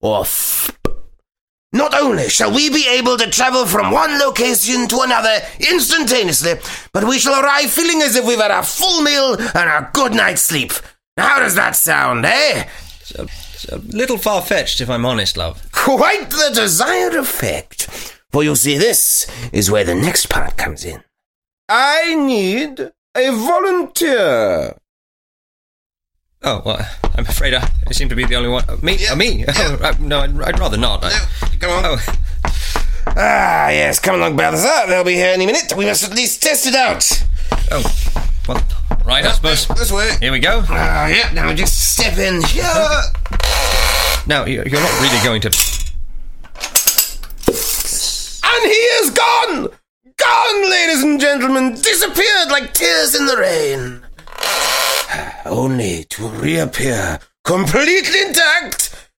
[0.00, 0.70] or FP.
[1.72, 6.54] Not only shall we be able to travel from one location to another instantaneously,
[6.92, 10.12] but we shall arrive feeling as if we've had a full meal and a good
[10.12, 10.72] night's sleep.
[11.16, 12.66] How does that sound, eh?
[13.00, 15.70] It's a, it's a little far fetched, if I'm honest, love.
[15.70, 17.86] Quite the desired effect.
[18.30, 21.04] For you see, this is where the next part comes in.
[21.68, 22.80] I need
[23.16, 24.76] a volunteer.
[26.42, 28.64] Oh, well, I'm afraid I, I seem to be the only one.
[28.66, 29.06] Uh, me?
[29.06, 29.44] Uh, me?
[29.46, 31.00] Oh, uh, no, I'd, I'd rather not.
[31.04, 31.10] I,
[31.58, 31.84] come on.
[31.84, 31.98] Oh,
[33.08, 34.86] Ah, yes, come along, Balthazar.
[34.86, 35.72] They'll be here any minute.
[35.76, 37.04] We must at least test it out.
[37.70, 37.82] oh.
[38.48, 38.64] Well,
[39.04, 39.66] right, I suppose.
[39.68, 40.16] This way.
[40.20, 40.62] Here we go.
[40.68, 42.62] Ah, yeah, now just step in here.
[44.26, 45.48] Now, you're not really going to.
[48.42, 49.68] And he is gone!
[50.16, 51.74] Gone, ladies and gentlemen!
[51.74, 53.99] Disappeared like tears in the rain.
[55.44, 59.10] Only to reappear completely intact.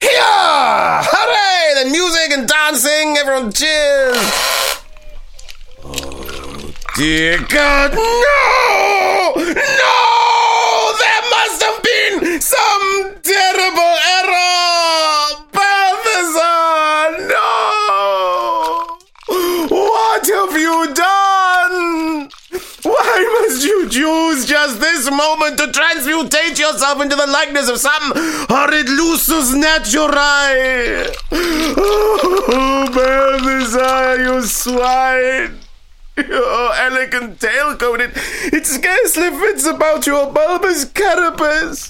[0.00, 0.10] Here!
[0.20, 1.84] Hooray!
[1.84, 4.16] The music and dancing, everyone cheers!
[5.84, 9.32] Oh, dear God, no!
[9.36, 10.27] No!
[25.08, 28.12] This moment to transmutate yourself into the likeness of some
[28.48, 31.14] horrid lusus naturae.
[31.30, 35.58] Oh, Balthazar, you swine.
[36.16, 38.10] Your elegant tailcoat, it,
[38.52, 41.88] it scarcely fits about your bulbous carapace.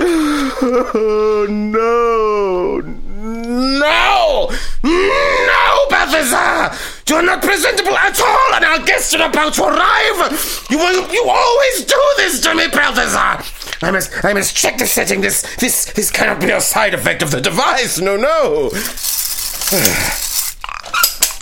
[0.00, 3.09] Oh, no.
[3.20, 4.50] No!
[4.82, 6.74] No, Balthazar!
[7.06, 10.66] You're not presentable at all, and our guests are about to arrive!
[10.70, 13.44] You, you always do this to me, Balthazar!
[13.82, 15.20] I must, I must check the setting.
[15.20, 17.98] This, this, this cannot be a side effect of the device.
[18.00, 18.70] No, no.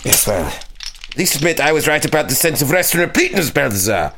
[0.03, 0.53] yes, well,
[1.17, 4.13] least admit I was right about the sense of rest and repeatedness, Balthazar.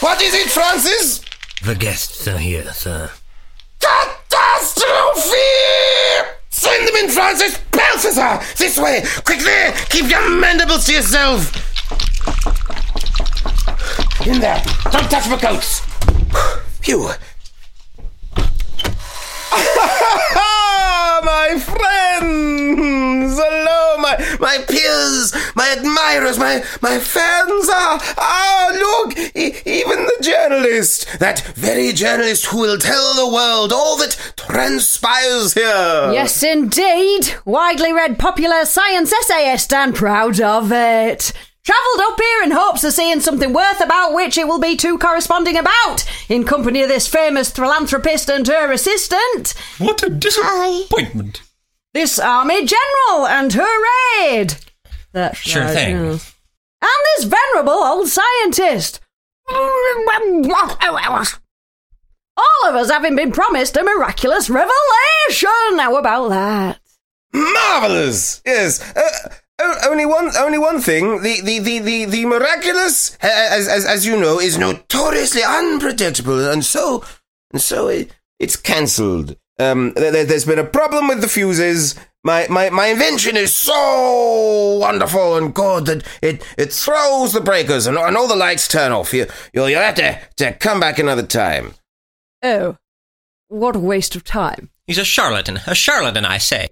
[0.00, 1.22] What is it, Francis?
[1.62, 3.10] The guests are here, sir.
[3.80, 5.32] Catastrophe!
[6.50, 7.58] Send them in, Francis!
[7.72, 8.40] Balthazar!
[8.56, 9.02] This way!
[9.24, 9.72] Quickly!
[9.88, 11.50] Keep your mandibles to yourself!
[14.26, 14.62] In there!
[14.90, 15.80] Don't touch my coats!
[16.80, 17.10] Phew!
[21.22, 22.49] my friends!
[23.42, 27.68] Hello, my, my peers, my admirers, my, my fans!
[27.70, 29.16] Ah, ah, look!
[29.34, 31.06] E- even the journalist!
[31.18, 36.10] That very journalist who will tell the world all that transpires here!
[36.12, 37.32] Yes, indeed.
[37.46, 41.32] Widely read popular science essayist and proud of it.
[41.64, 44.98] Travelled up here in hopes of seeing something worth about which it will be too
[44.98, 49.54] corresponding about, in company of this famous philanthropist and her assistant.
[49.78, 51.42] What a disappointment.
[51.92, 54.54] This Army General and her aide.
[55.12, 55.96] That's Sure right, thing.
[56.04, 56.34] yes.
[56.82, 59.00] And this venerable old scientist.
[62.36, 65.78] All of us having been promised a miraculous revelation.
[65.78, 66.80] How about that?
[67.32, 68.40] Marvelous!
[68.46, 68.80] Yes.
[68.96, 71.22] Uh, only one, only one thing.
[71.22, 76.48] The the the the, the miraculous, uh, as, as as you know, is notoriously unpredictable,
[76.48, 77.04] and so
[77.52, 79.36] and so it, it's cancelled.
[79.60, 81.94] Um, there, there- there's been a problem with the fuses.
[82.22, 87.86] My, my, my invention is so wonderful and good that it, it throws the breakers
[87.86, 89.12] and, and all the lights turn off.
[89.14, 91.74] You, you'll, you'll have to, to come back another time.
[92.42, 92.76] Oh,
[93.48, 94.70] what a waste of time.
[94.86, 95.60] He's a charlatan.
[95.66, 96.68] A charlatan, I say.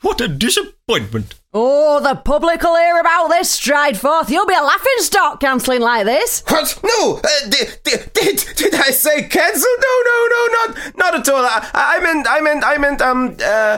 [0.00, 1.34] What a disappointment.
[1.54, 4.30] Oh, the public will hear about this Strideforth.
[4.30, 6.42] You'll be a laughing stock cancelling like this.
[6.48, 6.80] What?
[6.82, 7.20] No!
[7.22, 9.68] Uh, did, did, did, did I say cancel?
[9.78, 11.44] No, no, no, not, not at all.
[11.44, 13.76] I, I meant, I meant, I meant, um, uh,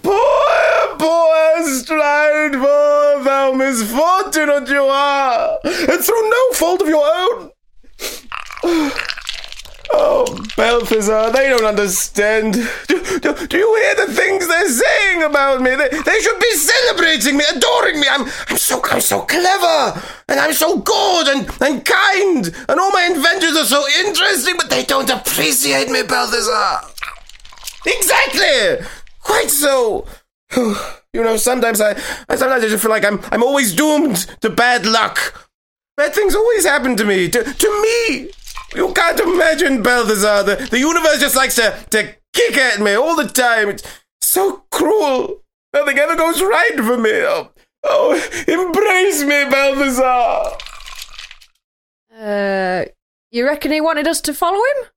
[0.02, 7.50] Poor, poor Strideforth, thou misfortunate you are, and through no fault of your own.
[9.98, 10.26] Oh,
[10.56, 12.54] Balthazar, they don't understand.
[12.88, 15.70] Do, do, do you hear the things they're saying about me?
[15.70, 18.06] They, they should be celebrating me, adoring me.
[18.10, 22.90] I'm, I'm so, I'm so clever, and I'm so good and, and kind, and all
[22.90, 26.80] my inventions are so interesting, but they don't appreciate me, Balthazar.
[27.86, 28.84] Exactly,
[29.22, 30.06] quite so.
[31.16, 31.94] You know, sometimes I,
[32.36, 35.48] sometimes I just feel like I'm, I'm always doomed to bad luck.
[35.96, 38.30] Bad things always happen to me, to, to me.
[38.74, 40.42] You can't imagine, Balthazar.
[40.42, 43.70] The, the universe just likes to, to kick at me all the time.
[43.70, 43.82] It's
[44.20, 45.42] so cruel.
[45.72, 47.12] Nothing ever goes right for me.
[47.12, 47.50] Oh,
[47.84, 48.12] oh
[48.46, 50.58] embrace me, Balthazar.
[52.14, 52.84] Uh,
[53.30, 54.90] you reckon he wanted us to follow him?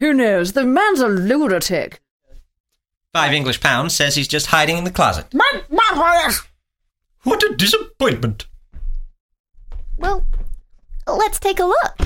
[0.00, 0.54] Who knows?
[0.54, 2.00] The man's a lunatic.
[3.16, 5.24] Five English pounds says he's just hiding in the closet.
[7.22, 8.46] What a disappointment.
[9.96, 10.22] Well,
[11.06, 11.96] let's take a look.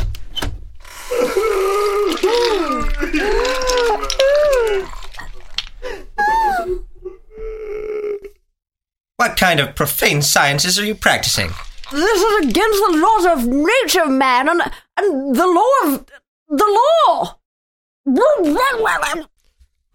[9.16, 11.50] What kind of profane sciences are you practicing?
[11.90, 14.62] This is against the laws of nature, man, and,
[14.96, 16.06] and the law of
[16.50, 17.36] the law.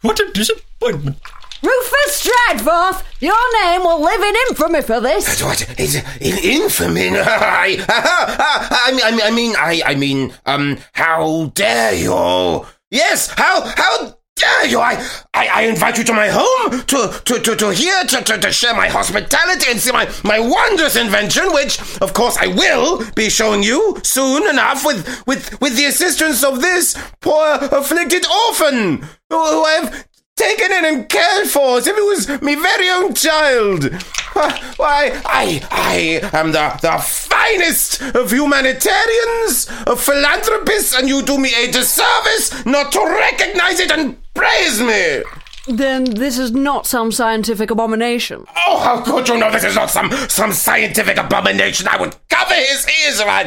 [0.05, 1.17] What a disappointment.
[1.63, 5.41] Rufus Strideforth, your name will live in infamy for this.
[5.41, 5.65] What?
[5.79, 7.09] It's in infamy.
[7.15, 12.67] I, I mean, I mean, I mean, I, I mean, um, how dare you?
[12.91, 14.79] Yes, how, how dare you?
[14.79, 14.95] I,
[15.33, 18.51] I, I invite you to my home to, to, to, to here to, to, to
[18.51, 23.29] share my hospitality and see my, my wondrous invention, which, of course, I will be
[23.29, 29.37] showing you soon enough with, with, with the assistance of this poor afflicted orphan who,
[29.37, 33.91] who I've taken in and cared for as if it was me very own child.
[34.77, 41.53] Why, I, I am the, the finest of humanitarians, of philanthropists, and you do me
[41.55, 45.23] a disservice not to recognize it and praise me.
[45.67, 48.45] Then this is not some scientific abomination.
[48.67, 51.87] Oh, how could you know this is not some, some scientific abomination?
[51.87, 53.41] I would cover his ears if I,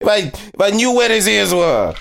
[0.00, 1.94] if I, if I knew where his ears were.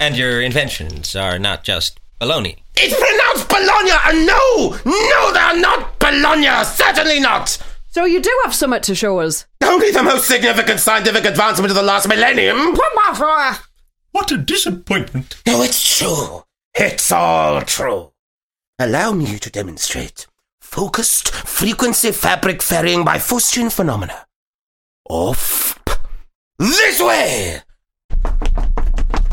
[0.00, 2.58] And your inventions are not just baloney.
[2.80, 7.58] It's pronounced Bologna, and no, no, they're not Bologna, certainly not.
[7.90, 9.46] So you do have something to show us.
[9.62, 12.76] Only the most significant scientific advancement of the last millennium.
[14.12, 15.42] What a disappointment.
[15.46, 16.44] No, it's true.
[16.74, 18.12] It's all true.
[18.78, 20.26] Allow me to demonstrate
[20.60, 24.26] focused frequency fabric ferrying by Faustian phenomena.
[25.08, 25.78] Off
[26.58, 27.62] this way.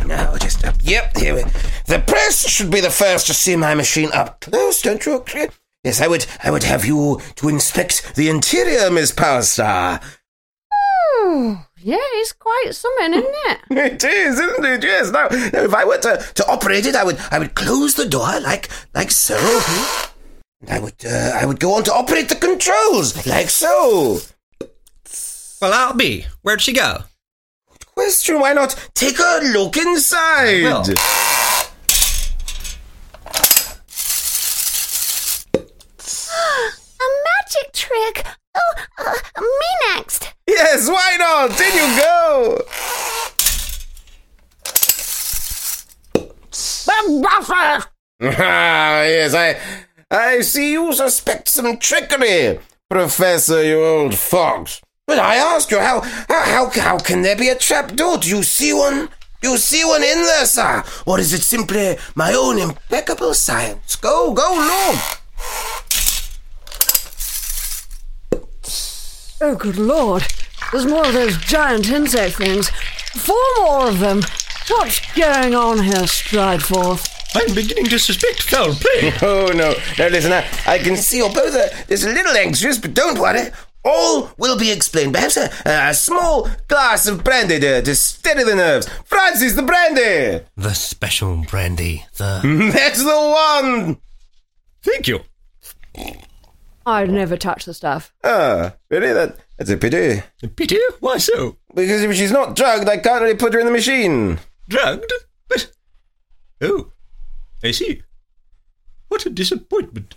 [0.06, 0.76] Now, just up.
[0.82, 1.44] Yep, here we.
[1.88, 5.48] The press should be the first to see my machine up close, don't you agree?
[5.84, 6.26] Yes, I would.
[6.44, 10.02] I would have you to inspect the interior, Miss Powerstar.
[10.74, 13.60] Oh, yeah, it's quite something, isn't it?
[13.70, 14.84] It is, isn't it?
[14.84, 15.12] Yes.
[15.12, 18.08] Now, now, if I were to, to operate it, I would I would close the
[18.10, 19.38] door like like so.
[20.62, 24.22] And I would uh, I would go on to operate the controls like so.
[25.62, 26.26] Well, I'll be.
[26.42, 27.04] Where'd she go?
[27.94, 30.64] Question: Why not take a look inside?
[30.66, 30.96] I will.
[37.06, 38.26] A magic trick.
[38.58, 40.34] Oh, uh, me next.
[40.48, 41.52] Yes, why not?
[41.62, 42.62] In you go.
[48.22, 49.60] Ah, yes, I,
[50.10, 54.82] I see you suspect some trickery, Professor, you old fox.
[55.06, 58.18] But I ask you, how, how, how can there be a trap door?
[58.18, 59.10] Do you see one?
[59.44, 60.84] You see one in there, sir?
[61.06, 63.96] Or is it simply my own impeccable science?
[63.96, 65.00] Go, go, Lord.
[69.42, 70.24] Oh, good lord.
[70.72, 72.70] There's more of those giant insect things.
[73.16, 74.22] Four more of them.
[74.70, 77.12] What's going on here, Strideforth?
[77.36, 79.12] I'm beginning to suspect foul play.
[79.22, 79.76] Oh, no.
[80.00, 82.94] No, listen, I, I can see you're both uh, a, just a little anxious, but
[82.94, 83.50] don't worry.
[83.84, 85.14] All will be explained.
[85.14, 88.90] Perhaps a, a small glass of brandy to, to steady the nerves.
[89.06, 90.44] Francis, the brandy!
[90.58, 92.72] The special brandy, the.
[92.74, 93.10] That's the
[93.62, 93.98] one!
[94.82, 95.20] Thank you.
[96.86, 98.14] I'd never touch the stuff.
[98.24, 99.12] Ah, really?
[99.12, 100.22] That, that's a pity.
[100.44, 100.80] A pity?
[101.00, 101.58] Why so?
[101.74, 104.40] Because if she's not drugged, I can't really put her in the machine.
[104.70, 105.12] Drugged?
[105.48, 105.72] But.
[106.62, 106.92] Oh,
[107.64, 108.04] I see.
[109.08, 110.16] What a disappointment.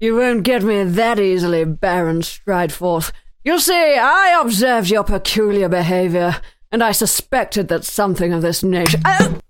[0.00, 3.12] You won't get me that easily, Baron Strideforth.
[3.44, 6.40] You see, I observed your peculiar behavior,
[6.72, 8.98] and I suspected that something of this nature.
[9.04, 9.40] Oh!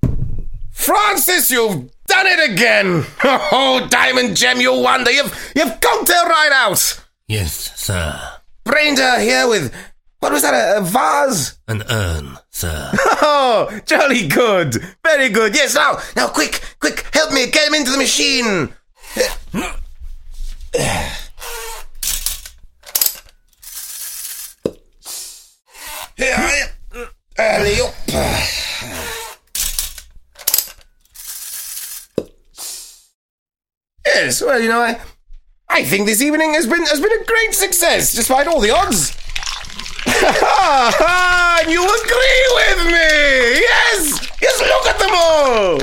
[0.70, 3.04] Francis, you've done it again!
[3.24, 5.10] Oh, Diamond Gem, you wonder!
[5.10, 7.04] You've, you've conked her right out!
[7.28, 8.18] Yes, sir.
[8.64, 9.74] Brained her here with.
[10.20, 11.58] What was that, a, a vase?
[11.68, 12.92] An urn, sir.
[13.28, 14.76] Oh, jolly good!
[15.04, 15.54] Very good!
[15.54, 18.72] Yes, now, now, quick, quick, help me get him into the machine!
[26.16, 26.68] Here, I
[27.38, 28.65] alley up.
[34.16, 34.98] Yes, well, you know, I,
[35.68, 39.14] I think this evening has been has been a great success, despite all the odds.
[40.06, 43.60] and you agree with me?
[43.60, 44.60] Yes, yes.
[44.72, 45.80] Look at them all.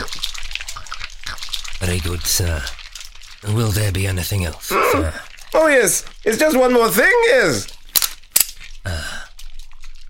[1.77, 2.63] Very good, sir.
[3.53, 4.97] Will there be anything else, hmm?
[4.97, 5.13] sir?
[5.53, 7.13] Oh yes, it's just one more thing.
[7.27, 7.67] Yes.
[8.83, 9.29] Ah.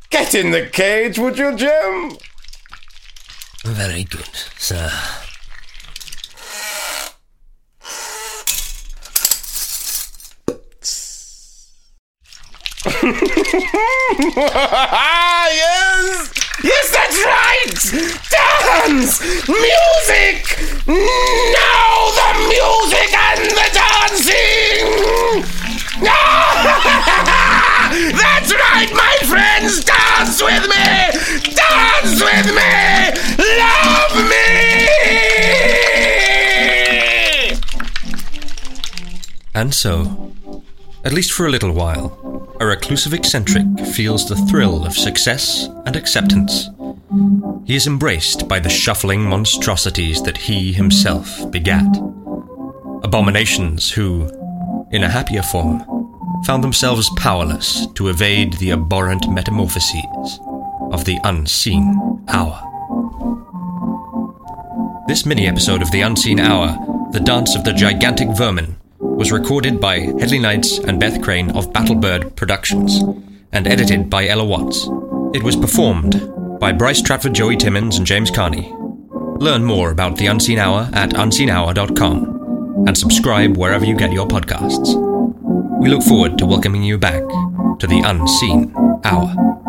[0.09, 2.17] Get in the cage, would you, Jim?
[3.65, 4.89] Very good, sir.
[13.04, 13.12] yes!
[16.64, 17.76] Yes, that's right!
[18.32, 19.20] Dance!
[19.49, 20.39] Music!
[20.88, 24.88] Now the music and the dancing!
[28.16, 29.84] that's right, my friends!
[29.84, 31.12] Dance with me!
[31.54, 33.12] Dance with me!
[33.60, 34.88] Love me!
[39.54, 40.32] And so,
[41.04, 45.95] at least for a little while, a reclusive eccentric feels the thrill of success and
[45.95, 46.70] acceptance.
[47.66, 51.86] He is embraced by the shuffling monstrosities that he himself begat.
[53.04, 54.30] Abominations who,
[54.91, 55.84] in a happier form,
[56.45, 60.39] found themselves powerless to evade the abhorrent metamorphoses
[60.91, 62.70] of the unseen hour.
[65.08, 66.78] This mini episode of The Unseen Hour,
[67.12, 71.72] The Dance of the Gigantic Vermin, was recorded by Headley Knights and Beth Crane of
[71.74, 72.99] Battlebird Productions
[73.51, 74.88] and edited by Ella Watts.
[75.36, 76.30] It was performed
[76.60, 78.74] by Bryce Stratford, Joey Timmons, and James Carney.
[79.39, 84.95] Learn more about The Unseen Hour at unseenhour.com and subscribe wherever you get your podcasts.
[85.82, 87.24] We look forward to welcoming you back
[87.80, 88.74] to The Unseen
[89.04, 89.62] Hour.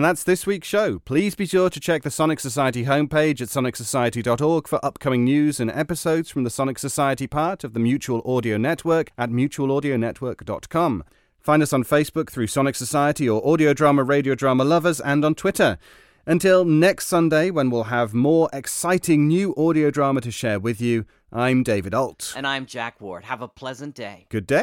[0.00, 0.98] And that's this week's show.
[1.00, 5.70] Please be sure to check the Sonic Society homepage at sonicsociety.org for upcoming news and
[5.70, 11.04] episodes from the Sonic Society part of the Mutual Audio Network at mutualaudionetwork.com.
[11.38, 15.34] Find us on Facebook through Sonic Society or Audio Drama Radio Drama Lovers and on
[15.34, 15.76] Twitter.
[16.24, 21.04] Until next Sunday, when we'll have more exciting new audio drama to share with you,
[21.30, 22.32] I'm David Ault.
[22.34, 23.24] And I'm Jack Ward.
[23.24, 24.24] Have a pleasant day.
[24.30, 24.62] Good day.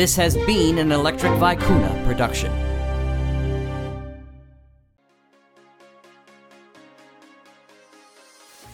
[0.00, 2.50] This has been an Electric Vicuna production.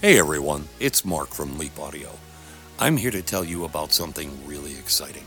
[0.00, 2.10] Hey everyone, it's Mark from Leap Audio.
[2.78, 5.24] I'm here to tell you about something really exciting.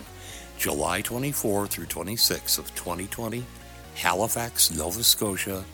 [0.57, 3.43] July 24 through 26 of 2020,
[3.95, 5.65] Halifax, Nova Scotia,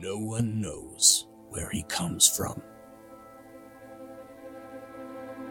[0.00, 2.60] No one knows where he comes from.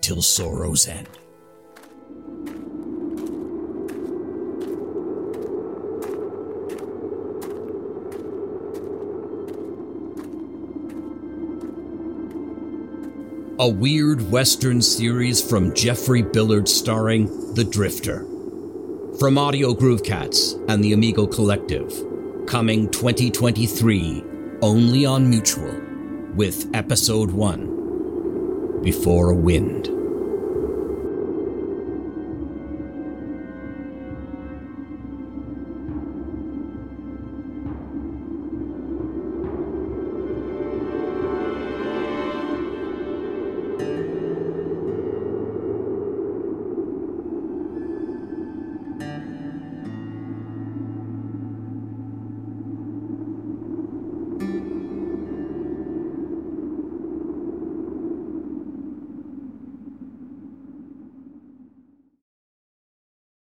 [0.00, 1.08] till sorrow's end.
[13.58, 18.26] A weird Western series from Jeffrey Billard starring The Drifter.
[19.18, 21.92] From Audio Groove Cats and the Amigo Collective.
[22.46, 24.24] Coming 2023,
[24.62, 25.78] only on Mutual.
[26.34, 27.69] with episode one
[28.82, 29.99] Before a Wind.